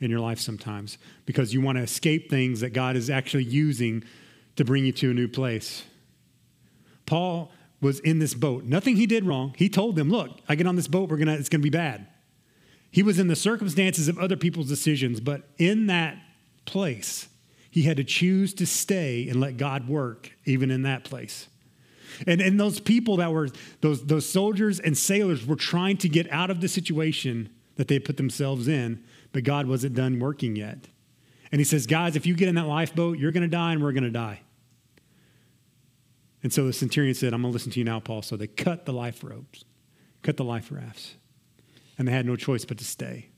[0.00, 4.02] in your life sometimes because you want to escape things that God is actually using
[4.56, 5.84] to bring you to a new place.
[7.06, 8.64] Paul was in this boat.
[8.64, 9.54] Nothing he did wrong.
[9.58, 11.66] He told them, "Look, I get on this boat, we're going to it's going to
[11.66, 12.06] be bad."
[12.90, 16.16] He was in the circumstances of other people's decisions, but in that
[16.66, 17.28] place,
[17.70, 21.48] he had to choose to stay and let God work even in that place.
[22.26, 23.48] And, and those people that were,
[23.80, 27.98] those, those soldiers and sailors were trying to get out of the situation that they
[27.98, 30.88] put themselves in, but God wasn't done working yet.
[31.50, 33.82] And he says, Guys, if you get in that lifeboat, you're going to die and
[33.82, 34.40] we're going to die.
[36.42, 38.22] And so the centurion said, I'm going to listen to you now, Paul.
[38.22, 39.64] So they cut the life ropes,
[40.22, 41.14] cut the life rafts.
[41.98, 43.28] And they had no choice but to stay.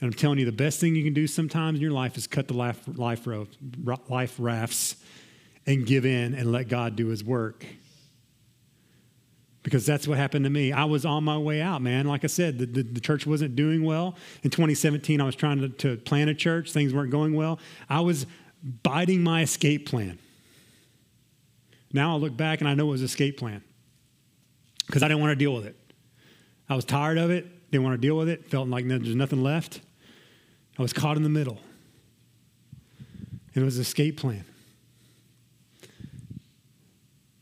[0.00, 2.26] And I'm telling you, the best thing you can do sometimes in your life is
[2.26, 3.26] cut the life, life,
[4.08, 4.96] life rafts
[5.66, 7.64] and give in and let God do his work.
[9.62, 10.72] Because that's what happened to me.
[10.72, 12.06] I was on my way out, man.
[12.06, 14.16] Like I said, the, the, the church wasn't doing well.
[14.42, 17.58] In 2017, I was trying to, to plan a church, things weren't going well.
[17.90, 18.24] I was
[18.82, 20.18] biting my escape plan.
[21.92, 23.62] Now I look back and I know it was escape plan
[24.86, 25.76] because I didn't want to deal with it.
[26.68, 29.42] I was tired of it, didn't want to deal with it, felt like there's nothing
[29.42, 29.80] left.
[30.78, 31.58] I was caught in the middle.
[33.54, 34.44] And it was an escape plan.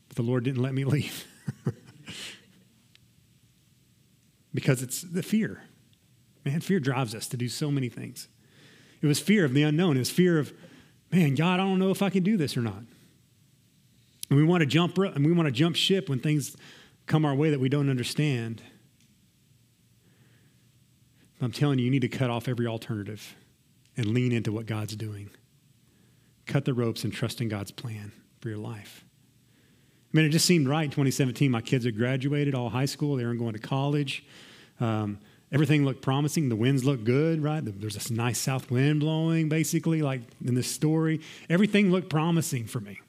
[0.09, 1.27] But the Lord didn't let me leave.
[4.55, 5.63] because it's the fear.
[6.45, 8.29] Man, fear drives us to do so many things.
[9.03, 9.97] It was fear of the unknown.
[9.97, 10.53] It was fear of,
[11.13, 12.83] man, God, I don't know if I can do this or not.
[14.29, 16.57] And we want to jump and we want to jump ship when things
[17.07, 18.63] come our way that we don't understand.
[21.41, 23.37] I'm telling you, you need to cut off every alternative
[23.97, 25.31] and lean into what God's doing.
[26.47, 29.05] Cut the ropes and trust in God's plan for your life.
[30.13, 31.51] I mean, it just seemed right in 2017.
[31.51, 33.17] My kids had graduated, all high school.
[33.17, 34.25] They were going to college.
[34.81, 35.19] Um,
[35.53, 36.49] everything looked promising.
[36.49, 37.63] The winds looked good, right?
[37.65, 41.21] There's this nice south wind blowing, basically, like in this story.
[41.51, 43.01] Everything looked promising for me.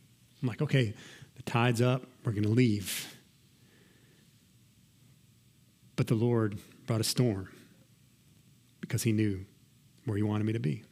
[0.42, 0.94] I'm like, okay,
[1.36, 2.04] the tide's up.
[2.24, 3.16] We're going to leave.
[5.96, 7.50] But the Lord brought a storm
[8.82, 9.46] because he knew
[10.06, 10.84] where he wanted me to be.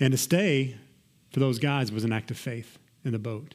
[0.00, 0.76] And to stay
[1.32, 3.54] for those guys was an act of faith in the boat.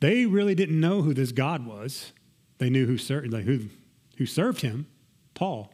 [0.00, 2.12] They really didn't know who this God was.
[2.58, 3.66] They knew who, served, like who,
[4.16, 4.86] who served him,
[5.34, 5.72] Paul.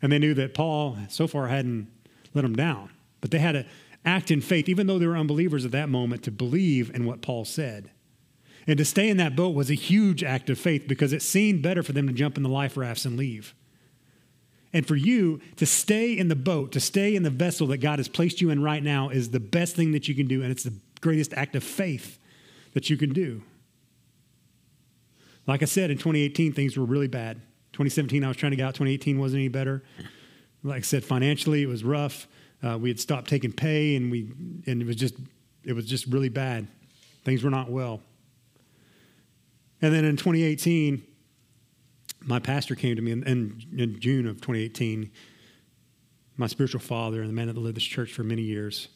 [0.00, 1.88] And they knew that Paul so far hadn't
[2.32, 2.90] let them down.
[3.20, 3.66] But they had to
[4.04, 7.22] act in faith, even though they were unbelievers at that moment, to believe in what
[7.22, 7.90] Paul said.
[8.66, 11.62] And to stay in that boat was a huge act of faith because it seemed
[11.62, 13.54] better for them to jump in the life rafts and leave.
[14.72, 17.98] And for you to stay in the boat, to stay in the vessel that God
[17.98, 20.42] has placed you in right now is the best thing that you can do.
[20.42, 22.18] And it's the greatest act of faith
[22.72, 23.42] that you can do.
[25.46, 27.36] Like I said, in 2018, things were really bad.
[27.74, 28.74] 2017, I was trying to get out.
[28.74, 29.84] 2018 wasn't any better.
[30.62, 32.26] Like I said, financially, it was rough.
[32.64, 34.32] Uh, we had stopped taking pay, and we
[34.66, 35.14] and it was just
[35.64, 36.66] it was just really bad.
[37.24, 38.00] Things were not well.
[39.82, 41.02] And then in 2018,
[42.22, 45.10] my pastor came to me in, in, in, June of 2018,
[46.36, 48.88] my spiritual father and the man that lived this church for many years.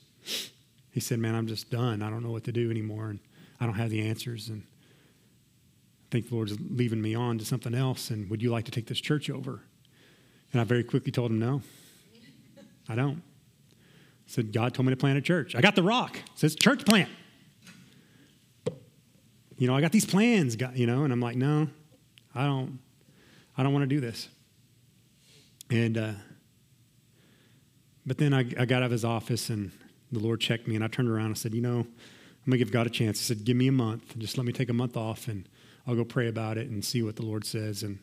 [0.91, 2.03] He said, Man, I'm just done.
[2.03, 3.21] I don't know what to do anymore, and
[3.61, 4.49] I don't have the answers.
[4.49, 8.11] And I think the Lord's leaving me on to something else.
[8.11, 9.61] And would you like to take this church over?
[10.53, 11.61] And I very quickly told him, No,
[12.89, 13.23] I don't.
[14.29, 15.55] Said, God told me to plant a church.
[15.55, 16.17] I got the rock.
[16.17, 17.09] It says church plant.
[19.57, 21.69] You know, I got these plans, you know, and I'm like, no,
[22.35, 22.79] I don't.
[23.57, 24.29] I don't want to do this.
[25.71, 26.13] And, uh,
[28.07, 29.73] but then I, I got out of his office and
[30.13, 32.59] the Lord checked me and I turned around and said, You know, I'm going to
[32.59, 33.19] give God a chance.
[33.19, 34.17] He said, Give me a month.
[34.19, 35.49] Just let me take a month off and
[35.87, 37.83] I'll go pray about it and see what the Lord says.
[37.83, 37.99] And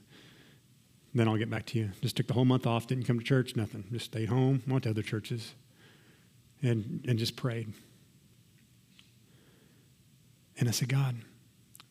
[1.13, 1.91] then I'll get back to you.
[2.01, 3.85] Just took the whole month off, didn't come to church, nothing.
[3.91, 5.53] Just stayed home, went to other churches,
[6.65, 7.71] and, and just prayed.
[10.57, 11.15] And I said, God,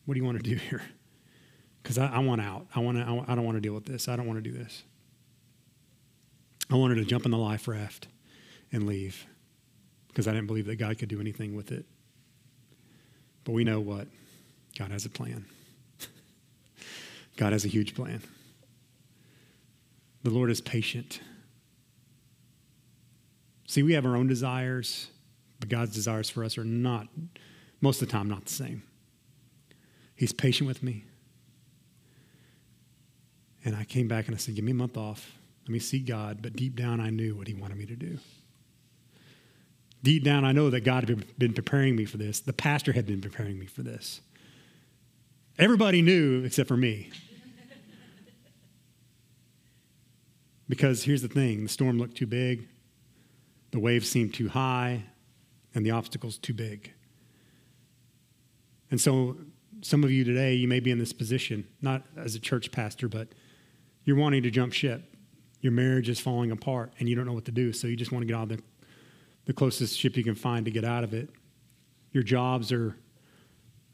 [0.05, 0.83] what do you want to do here?
[1.81, 2.65] Because I, I, want out.
[2.75, 4.07] I, want to, I, I don't want to deal with this.
[4.07, 4.83] I don't want to do this.
[6.71, 8.07] I wanted to jump in the life raft
[8.71, 9.27] and leave
[10.07, 11.85] because I didn't believe that God could do anything with it.
[13.43, 14.07] But we know what?
[14.79, 15.45] God has a plan.
[17.37, 18.23] God has a huge plan.
[20.23, 21.19] The Lord is patient.
[23.67, 25.07] See, we have our own desires,
[25.59, 27.07] but God's desires for us are not,
[27.81, 28.83] most of the time, not the same.
[30.15, 31.05] He's patient with me.
[33.63, 35.31] And I came back and I said, Give me a month off.
[35.63, 36.41] Let me see God.
[36.41, 38.19] But deep down, I knew what He wanted me to do.
[40.03, 42.39] Deep down, I know that God had been preparing me for this.
[42.39, 44.21] The pastor had been preparing me for this.
[45.57, 47.09] Everybody knew except for me.
[50.69, 52.67] because here's the thing the storm looked too big,
[53.75, 55.03] the waves seem too high,
[55.73, 56.93] and the obstacles too big.
[58.89, 59.37] And so,
[59.81, 63.07] some of you today, you may be in this position, not as a church pastor,
[63.07, 63.27] but
[64.05, 65.03] you're wanting to jump ship.
[65.59, 68.11] Your marriage is falling apart, and you don't know what to do, so you just
[68.11, 68.59] want to get of the,
[69.45, 71.29] the closest ship you can find to get out of it.
[72.11, 72.95] Your jobs are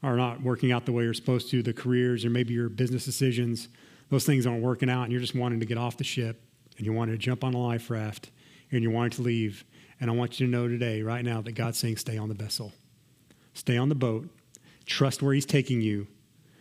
[0.04, 3.06] are not working out the way you're supposed to, the careers or maybe your business
[3.06, 3.70] decisions,
[4.10, 6.42] those things aren't working out, and you're just wanting to get off the ship
[6.78, 8.32] and you wanted to jump on a life raft
[8.72, 9.64] and you wanted to leave.
[10.02, 12.36] And I want you to know today, right now, that God's saying, stay on the
[12.36, 12.74] vessel,
[13.54, 14.28] stay on the boat,
[14.86, 16.08] trust where He's taking you.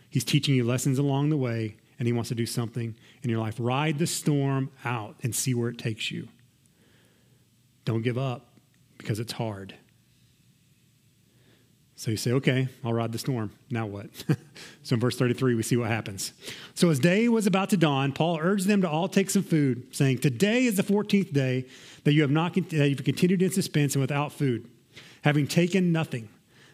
[0.09, 3.39] He's teaching you lessons along the way, and He wants to do something in your
[3.39, 3.55] life.
[3.57, 6.27] Ride the storm out and see where it takes you.
[7.83, 8.47] Don't give up
[8.99, 9.73] because it's hard.
[12.01, 13.51] So you say, okay, I'll ride the storm.
[13.69, 14.07] Now what?
[14.81, 16.33] so in verse 33, we see what happens.
[16.73, 19.85] So as day was about to dawn, Paul urged them to all take some food,
[19.91, 21.67] saying, Today is the 14th day
[22.03, 24.67] that you have not that you've continued in suspense and without food,
[25.21, 26.27] having taken nothing.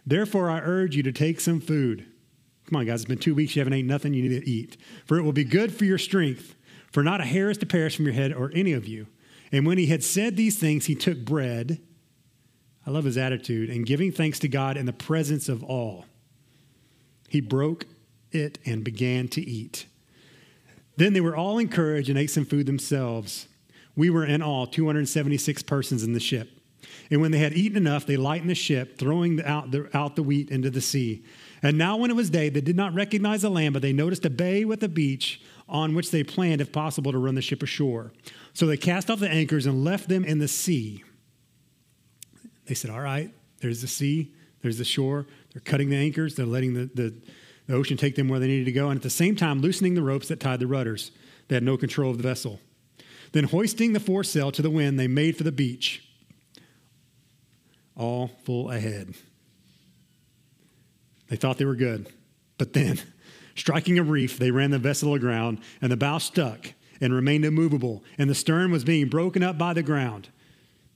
[0.05, 2.05] Therefore, I urge you to take some food.
[2.69, 4.77] Come on, guys, it's been two weeks, you haven't eaten nothing, you need to eat.
[5.05, 6.55] For it will be good for your strength,
[6.89, 9.07] for not a hair is to perish from your head or any of you.
[9.51, 11.81] And when he had said these things, he took bread
[12.87, 16.05] I love his attitude, and giving thanks to God in the presence of all.
[17.27, 17.85] He broke
[18.31, 19.87] it and began to eat.
[20.95, 23.49] Then they were all encouraged and ate some food themselves.
[23.97, 26.49] We were in all 276 persons in the ship.
[27.11, 30.23] And when they had eaten enough, they lightened the ship, throwing out the, out the
[30.23, 31.25] wheat into the sea.
[31.61, 34.23] And now, when it was day, they did not recognize the land, but they noticed
[34.25, 37.61] a bay with a beach on which they planned, if possible, to run the ship
[37.61, 38.13] ashore.
[38.53, 41.03] So they cast off the anchors and left them in the sea.
[42.67, 45.25] They said, All right, there's the sea, there's the shore.
[45.53, 47.13] They're cutting the anchors, they're letting the, the,
[47.65, 49.95] the ocean take them where they needed to go, and at the same time, loosening
[49.95, 51.11] the ropes that tied the rudders.
[51.47, 52.59] They had no control of the vessel.
[53.31, 56.07] Then, hoisting the foresail to the wind, they made for the beach,
[57.95, 59.15] all full ahead.
[61.29, 62.07] They thought they were good,
[62.57, 63.01] but then,
[63.55, 68.03] striking a reef, they ran the vessel aground, and the bow stuck and remained immovable,
[68.17, 70.29] and the stern was being broken up by the ground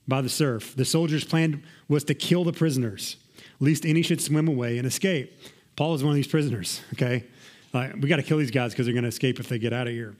[0.08, 0.74] by the surf.
[0.76, 3.16] The soldiers' plan was to kill the prisoners,
[3.60, 5.38] lest any should swim away and escape.
[5.76, 7.24] Paul is one of these prisoners, okay?
[7.72, 9.72] Like, we got to kill these guys because they're going to escape if they get
[9.72, 10.16] out of here.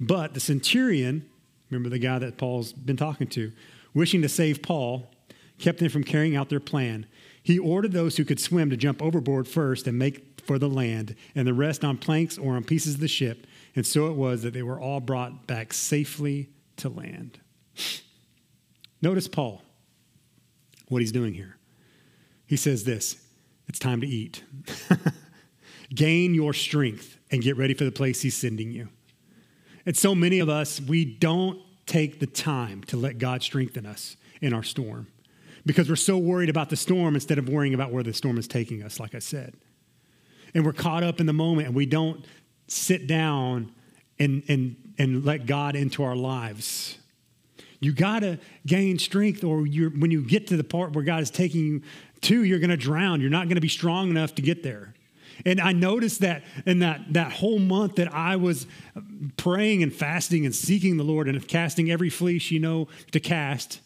[0.00, 1.28] But the centurion,
[1.70, 3.52] remember the guy that Paul's been talking to,
[3.94, 5.10] wishing to save Paul,
[5.58, 7.06] kept them from carrying out their plan.
[7.42, 11.14] He ordered those who could swim to jump overboard first and make for the land,
[11.34, 13.46] and the rest on planks or on pieces of the ship.
[13.76, 16.48] And so it was that they were all brought back safely
[16.78, 17.38] to land.
[19.00, 19.62] Notice Paul,
[20.88, 21.56] what he's doing here.
[22.46, 23.16] He says this
[23.68, 24.42] it's time to eat.
[25.94, 28.88] Gain your strength and get ready for the place he's sending you.
[29.86, 34.16] And so many of us, we don't take the time to let God strengthen us
[34.40, 35.08] in our storm
[35.64, 38.46] because we're so worried about the storm instead of worrying about where the storm is
[38.46, 39.54] taking us, like I said.
[40.54, 42.24] And we're caught up in the moment and we don't
[42.66, 43.72] sit down
[44.18, 46.98] and, and, and let God into our lives
[47.80, 51.30] you got to gain strength, or when you get to the part where God is
[51.30, 51.82] taking you
[52.22, 53.20] to, you're going to drown.
[53.20, 54.94] You're not going to be strong enough to get there.
[55.46, 58.66] And I noticed that in that, that whole month that I was
[59.36, 63.80] praying and fasting and seeking the Lord and casting every fleece, you know, to cast.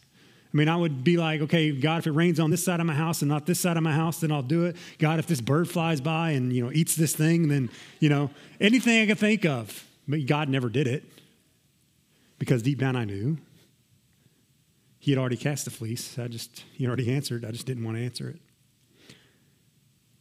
[0.52, 2.86] I mean, I would be like, okay, God, if it rains on this side of
[2.86, 4.76] my house and not this side of my house, then I'll do it.
[4.98, 7.68] God, if this bird flies by and, you know, eats this thing, then,
[8.00, 8.30] you know,
[8.60, 9.86] anything I could think of.
[10.08, 11.04] But God never did it
[12.38, 13.36] because deep down I knew
[15.02, 16.16] he had already cast the fleece.
[16.16, 17.44] I just, he already answered.
[17.44, 18.38] I just didn't want to answer it.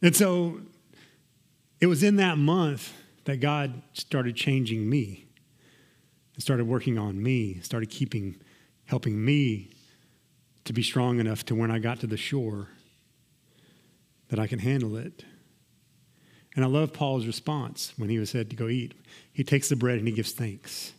[0.02, 0.60] And so
[1.80, 5.28] it was in that month that God started changing me
[6.34, 8.40] and started working on me, started keeping,
[8.86, 9.70] helping me
[10.64, 12.66] to be strong enough to when I got to the shore
[14.30, 15.24] that I can handle it.
[16.56, 18.94] And I love Paul's response when he was said to go eat.
[19.32, 20.92] He takes the bread and he gives thanks.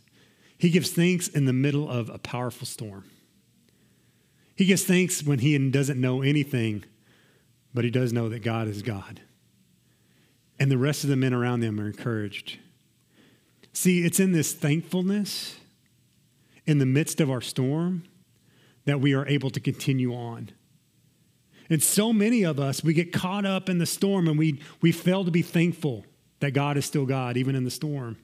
[0.56, 3.04] He gives thanks in the middle of a powerful storm.
[4.56, 6.84] He gives thanks when he doesn't know anything,
[7.72, 9.20] but he does know that God is God.
[10.58, 12.58] And the rest of the men around them are encouraged.
[13.72, 15.56] See, it's in this thankfulness
[16.66, 18.04] in the midst of our storm
[18.84, 20.50] that we are able to continue on.
[21.68, 24.92] And so many of us, we get caught up in the storm and we, we
[24.92, 26.04] fail to be thankful
[26.40, 28.18] that God is still God, even in the storm.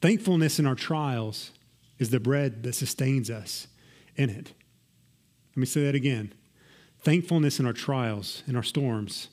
[0.00, 1.50] Thankfulness in our trials
[2.00, 3.68] is the bread that sustains us
[4.16, 4.52] in it.
[5.50, 6.32] Let me say that again.
[7.02, 9.28] Thankfulness in our trials, in our storms,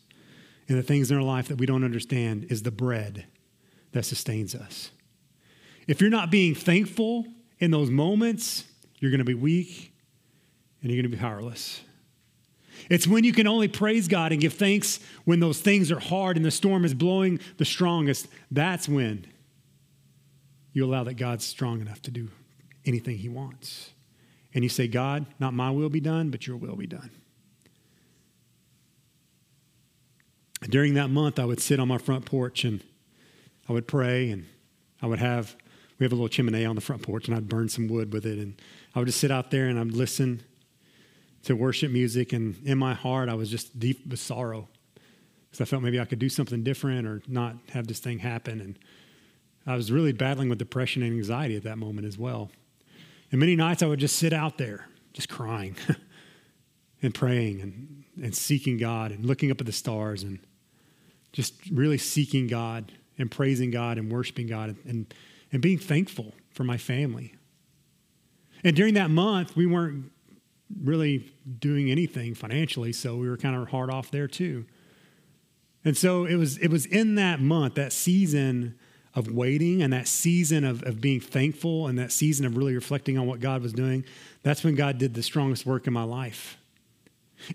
[0.68, 3.26] in the things in our life that we don't understand is the bread
[3.93, 4.91] that sustains us.
[5.88, 7.26] If you're not being thankful
[7.59, 8.65] in those moments,
[8.99, 9.93] you're going to be weak
[10.82, 11.82] and you're going to be powerless.
[12.89, 16.36] It's when you can only praise God and give thanks when those things are hard
[16.36, 18.28] and the storm is blowing the strongest.
[18.51, 19.26] That's when
[20.74, 22.30] you allow that God's strong enough to do
[22.88, 23.91] anything He wants.
[24.53, 27.11] And you say, God, not my will be done, but your will be done.
[30.67, 32.81] During that month, I would sit on my front porch and
[33.69, 34.45] I would pray and
[35.01, 35.55] I would have,
[35.99, 38.25] we have a little chimney on the front porch and I'd burn some wood with
[38.25, 38.39] it.
[38.39, 38.59] And
[38.95, 40.41] I would just sit out there and I'd listen
[41.43, 42.33] to worship music.
[42.33, 44.67] And in my heart, I was just deep with sorrow
[45.45, 48.59] because I felt maybe I could do something different or not have this thing happen.
[48.59, 48.79] And
[49.67, 52.49] I was really battling with depression and anxiety at that moment as well.
[53.32, 55.75] And many nights I would just sit out there, just crying
[57.01, 60.39] and praying and, and seeking God and looking up at the stars and
[61.34, 65.13] just really seeking God and praising God and worshiping God and,
[65.51, 67.36] and being thankful for my family.
[68.63, 70.11] And during that month, we weren't
[70.84, 74.65] really doing anything financially, so we were kind of hard off there too.
[75.86, 78.78] And so it was it was in that month, that season
[79.16, 83.18] of waiting and that season of, of being thankful and that season of really reflecting
[83.18, 84.05] on what God was doing,
[84.43, 86.58] that's when God did the strongest work in my life.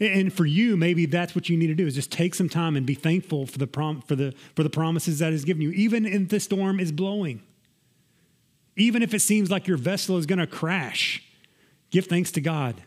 [0.00, 2.76] And for you, maybe that's what you need to do is just take some time
[2.76, 5.70] and be thankful for the, prom- for the, for the promises that He's given you,
[5.70, 7.42] even if the storm is blowing.
[8.76, 11.22] Even if it seems like your vessel is going to crash,
[11.90, 12.82] give thanks to God.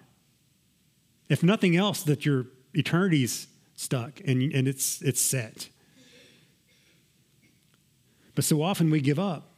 [1.30, 5.70] If nothing else, that your eternity's stuck and, and it's, it's set.
[8.36, 9.50] But so often we give up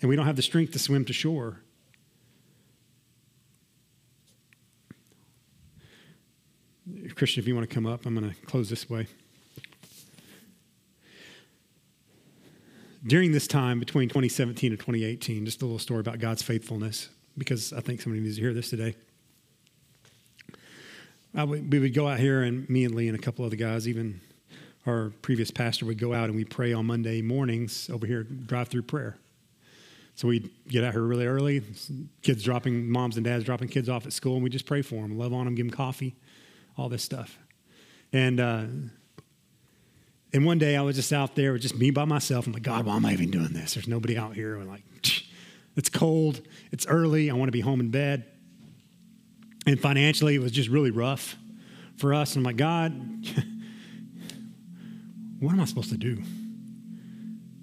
[0.00, 1.60] and we don't have the strength to swim to shore.
[7.14, 9.06] Christian, if you want to come up, I'm going to close this way.
[13.04, 17.72] During this time between 2017 and 2018, just a little story about God's faithfulness, because
[17.72, 18.94] I think somebody needs to hear this today.
[21.34, 24.20] We would go out here, and me and Lee and a couple other guys, even
[24.86, 28.68] our previous pastor, would go out and we pray on Monday mornings over here, drive
[28.68, 29.16] through prayer.
[30.14, 31.62] So we'd get out here really early,
[32.22, 34.96] kids dropping, moms and dads dropping kids off at school, and we just pray for
[34.96, 36.14] them, love on them, give them coffee,
[36.76, 37.38] all this stuff.
[38.12, 38.64] And uh,
[40.34, 42.46] and one day I was just out there just me by myself.
[42.46, 43.74] I'm like, God, why am I even doing this?
[43.74, 44.56] There's nobody out here.
[44.56, 44.82] I'm like,
[45.76, 48.26] it's cold, it's early, I want to be home in bed.
[49.66, 51.36] And financially, it was just really rough
[51.96, 52.34] for us.
[52.34, 52.92] And I'm like, God,
[55.42, 56.22] what am I supposed to do?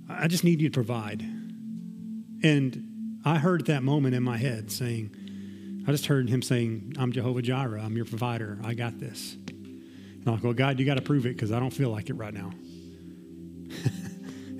[0.09, 1.21] I just need you to provide.
[2.43, 5.15] And I heard that moment in my head saying,
[5.87, 7.81] I just heard him saying, I'm Jehovah Jireh.
[7.81, 8.59] I'm your provider.
[8.65, 9.37] I got this.
[9.47, 12.09] And I'm like, well, God, you got to prove it because I don't feel like
[12.09, 12.51] it right now.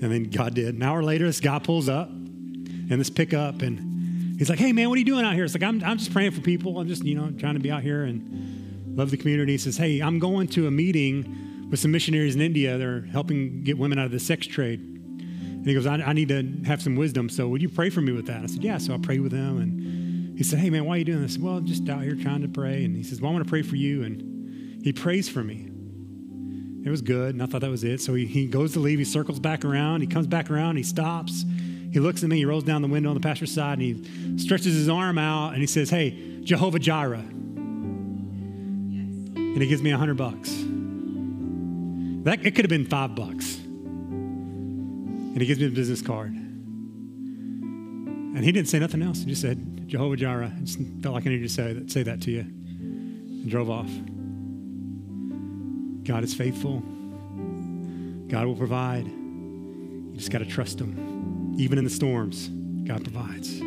[0.00, 0.74] then God did.
[0.74, 4.88] An hour later, this guy pulls up in this pickup and he's like, hey, man,
[4.88, 5.44] what are you doing out here?
[5.44, 6.80] It's like, I'm, I'm just praying for people.
[6.80, 9.52] I'm just, you know, trying to be out here and love the community.
[9.52, 12.76] He says, hey, I'm going to a meeting with some missionaries in India.
[12.76, 14.80] They're helping get women out of the sex trade.
[14.80, 17.28] And he goes, I, I need to have some wisdom.
[17.28, 18.42] So would you pray for me with that?
[18.42, 18.78] I said, yeah.
[18.78, 19.58] So I prayed with him.
[19.58, 21.38] And he said, hey, man, why are you doing this?
[21.38, 22.84] Well, just out here trying to pray.
[22.84, 24.02] And he says, well, I want to pray for you.
[24.02, 25.70] And he prays for me.
[26.82, 28.00] It was good, and I thought that was it.
[28.00, 30.82] So he, he goes to leave, he circles back around, he comes back around, he
[30.82, 31.44] stops,
[31.92, 34.38] he looks at me, he rolls down the window on the pastor's side, and he
[34.38, 37.18] stretches his arm out, and he says, Hey, Jehovah Jireh.
[39.36, 40.64] And he gives me a hundred bucks.
[42.24, 43.56] That it could have been five bucks.
[43.56, 46.32] And he gives me a business card.
[46.32, 49.20] And he didn't say nothing else.
[49.20, 50.52] He just said, Jehovah Jireh.
[50.56, 52.40] I just felt like I needed to say that, say that to you.
[52.40, 53.90] And drove off.
[56.04, 56.82] God is faithful.
[58.28, 59.06] God will provide.
[59.06, 61.54] You just got to trust Him.
[61.58, 62.48] Even in the storms,
[62.84, 63.58] God provides.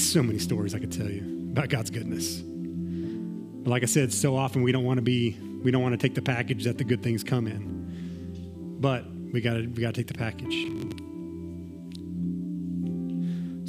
[0.00, 2.42] So many stories I could tell you about God's goodness.
[2.42, 5.98] But like I said, so often we don't want to be, we don't want to
[5.98, 8.76] take the package that the good things come in.
[8.80, 10.54] But we got to, we got to take the package.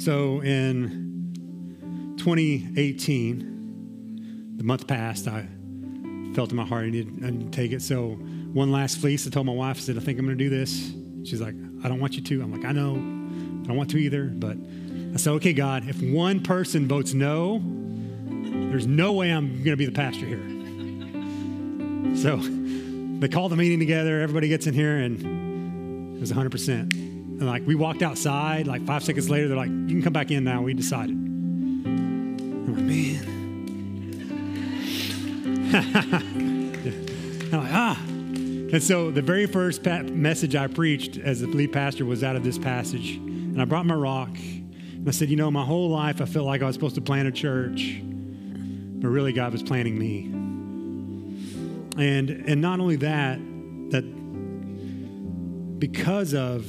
[0.02, 5.46] So in 2018, the month passed, I
[6.34, 7.82] felt in my heart I needed, I needed to take it.
[7.82, 8.18] So
[8.52, 10.50] one last fleece, I told my wife, I said, I think I'm going to do
[10.50, 10.92] this.
[11.24, 12.42] She's like, I don't want you to.
[12.42, 12.92] I'm like, I know.
[12.92, 14.24] I don't want to either.
[14.24, 14.56] But
[15.12, 17.60] I said, okay, God, if one person votes no,
[18.70, 20.57] there's no way I'm going to be the pastor here.
[22.16, 24.20] So they called the meeting together.
[24.20, 26.92] Everybody gets in here, and it was 100%.
[26.92, 30.30] And like we walked outside, like five seconds later, they're like, you can come back
[30.30, 30.62] in now.
[30.62, 31.14] We decided.
[31.14, 33.34] I'm like, man.
[37.52, 38.02] I'm like, ah.
[38.70, 42.36] And so the very first pa- message I preached as the lead pastor was out
[42.36, 43.16] of this passage.
[43.16, 44.30] And I brought my rock.
[44.36, 47.00] And I said, you know, my whole life I felt like I was supposed to
[47.00, 50.47] plant a church, but really God was planting me.
[51.98, 53.38] And and not only that,
[53.90, 54.04] that
[55.78, 56.66] because of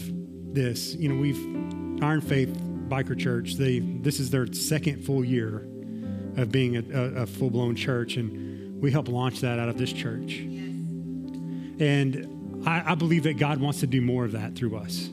[0.54, 2.50] this, you know, we've Iron Faith
[2.88, 5.68] Biker Church, they this is their second full year
[6.38, 9.78] of being a, a, a full blown church, and we help launch that out of
[9.78, 10.40] this church.
[11.80, 15.10] And I, I believe that God wants to do more of that through us.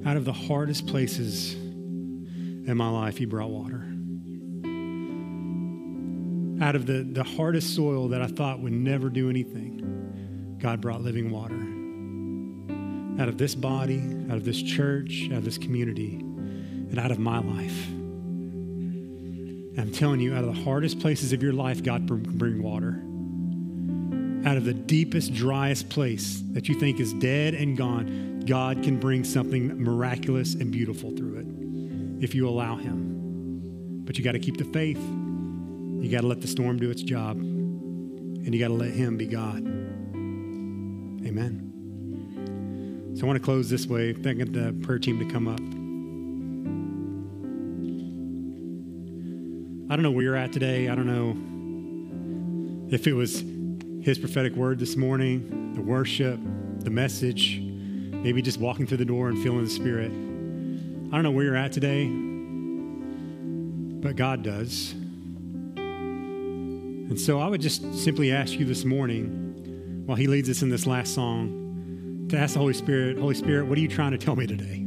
[0.06, 1.56] out of the hardest places
[2.66, 3.86] in my life, you brought water.
[6.64, 11.02] Out of the, the hardest soil that I thought would never do anything, God brought
[11.02, 11.60] living water.
[13.20, 14.00] Out of this body,
[14.30, 17.88] out of this church, out of this community, and out of my life.
[19.74, 22.62] And I'm telling you, out of the hardest places of your life, God can bring
[22.62, 23.00] water.
[24.48, 28.98] Out of the deepest, driest place that you think is dead and gone, God can
[29.00, 31.33] bring something miraculous and beautiful through
[32.24, 34.02] if you allow Him.
[34.04, 34.98] But you got to keep the faith.
[34.98, 37.36] You got to let the storm do its job.
[37.36, 39.58] And you got to let Him be God.
[41.26, 41.70] Amen.
[43.14, 45.60] So I want to close this way, thanking the prayer team to come up.
[49.90, 50.88] I don't know where you're at today.
[50.88, 51.36] I don't know
[52.92, 53.44] if it was
[54.02, 56.40] his prophetic word this morning, the worship,
[56.80, 60.10] the message, maybe just walking through the door and feeling the Spirit.
[61.14, 62.06] I don't know where you're at today,
[64.02, 64.90] but God does.
[65.76, 70.70] And so I would just simply ask you this morning, while He leads us in
[70.70, 74.18] this last song, to ask the Holy Spirit, Holy Spirit, what are you trying to
[74.18, 74.78] tell me today?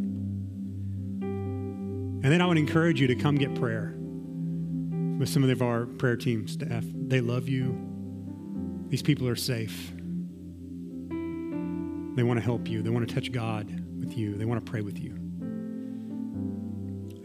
[1.21, 6.17] And then I would encourage you to come get prayer with some of our prayer
[6.17, 6.83] team staff.
[6.93, 7.73] They love you.
[8.89, 9.93] These people are safe.
[12.17, 12.81] They want to help you.
[12.81, 14.35] They want to touch God with you.
[14.35, 15.26] They want to pray with you.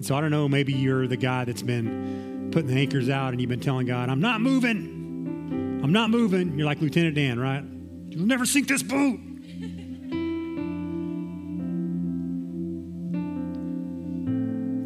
[0.02, 3.40] So I don't know, maybe you're the guy that's been putting the anchors out and
[3.40, 5.80] you've been telling God, I'm not moving.
[5.82, 6.58] I'm not moving.
[6.58, 7.64] You're like Lieutenant Dan, right?
[8.08, 9.20] You'll never sink this boat.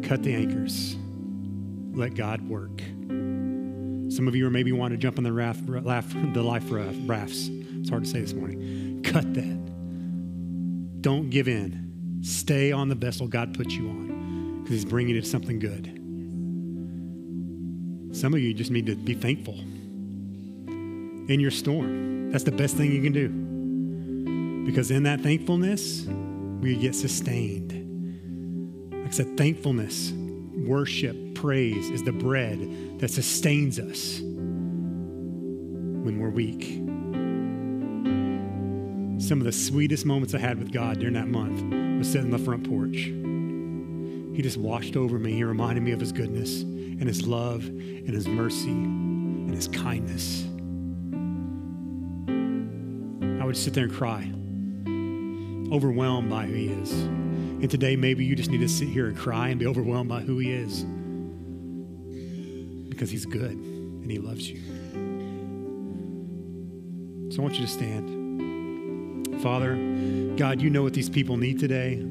[0.07, 0.95] cut the anchors.
[1.93, 2.79] Let God work.
[4.09, 7.49] Some of you are maybe wanting to jump on the raft, raft the life rafts.
[7.49, 9.01] It's hard to say this morning.
[9.03, 11.01] Cut that.
[11.01, 12.19] Don't give in.
[12.21, 14.06] Stay on the vessel God put you on
[14.67, 15.85] because He's bringing you to something good.
[18.13, 22.33] Some of you just need to be thankful in your storm.
[22.33, 23.29] That's the best thing you can do.
[24.69, 26.05] Because in that thankfulness,
[26.59, 27.71] we get sustained.
[28.91, 30.11] Like I said, thankfulness,
[30.67, 36.83] worship, praise is the bread that sustains us when we're weak.
[39.25, 41.61] Some of the sweetest moments I had with God during that month
[41.99, 43.09] was sitting on the front porch.
[44.37, 45.33] He just washed over me.
[45.33, 50.43] He reminded me of his goodness and his love and his mercy and his kindness.
[53.41, 54.31] I would sit there and cry,
[55.75, 56.91] overwhelmed by who he is.
[56.91, 60.19] And today, maybe you just need to sit here and cry and be overwhelmed by
[60.19, 60.83] who he is
[62.89, 64.59] because he's good and he loves you.
[67.31, 69.41] So I want you to stand.
[69.41, 69.75] Father,
[70.35, 72.03] God, you know what these people need today.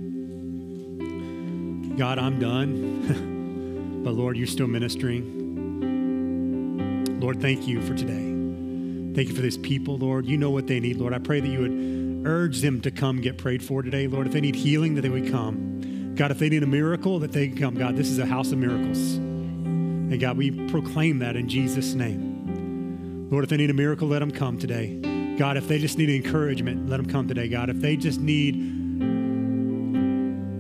[1.97, 5.33] God, I'm done, but Lord, you're still ministering.
[7.21, 8.35] Lord, thank you for today.
[9.15, 10.27] Thank you for these people, Lord.
[10.27, 11.15] You know what they need, Lord.
[11.15, 14.27] I pray that you would urge them to come get prayed for today, Lord.
[14.27, 16.15] If they need healing, that they would come.
[16.17, 17.75] God, if they need a miracle, that they can come.
[17.75, 19.15] God, this is a house of miracles.
[19.15, 23.29] And God, we proclaim that in Jesus' name.
[23.31, 24.97] Lord, if they need a miracle, let them come today.
[25.39, 27.71] God, if they just need encouragement, let them come today, God.
[27.71, 28.76] If they just need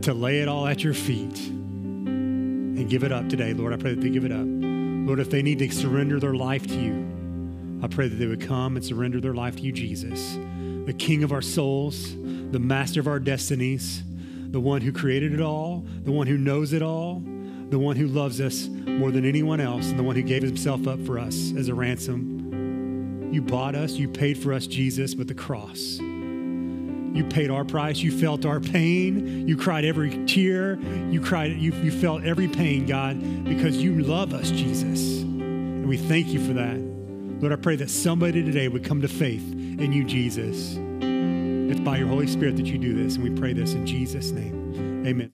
[0.06, 3.92] to lay it all at your feet and give it up today, Lord, I pray
[3.92, 4.44] that they give it up.
[4.46, 8.40] Lord, if they need to surrender their life to you, I pray that they would
[8.40, 10.38] come and surrender their life to you, Jesus,
[10.84, 14.04] the King of our souls, the Master of our destinies,
[14.52, 17.20] the one who created it all, the one who knows it all,
[17.70, 20.86] the one who loves us more than anyone else, and the one who gave himself
[20.86, 23.32] up for us as a ransom.
[23.32, 25.98] You bought us, you paid for us, Jesus, with the cross.
[27.16, 27.98] You paid our price.
[27.98, 29.48] You felt our pain.
[29.48, 30.78] You cried every tear.
[31.10, 35.22] You cried, you, you felt every pain, God, because you love us, Jesus.
[35.22, 36.76] And we thank you for that.
[37.40, 40.76] Lord, I pray that somebody today would come to faith in you, Jesus.
[41.70, 44.30] It's by your Holy Spirit that you do this, and we pray this in Jesus'
[44.30, 45.04] name.
[45.06, 45.32] Amen.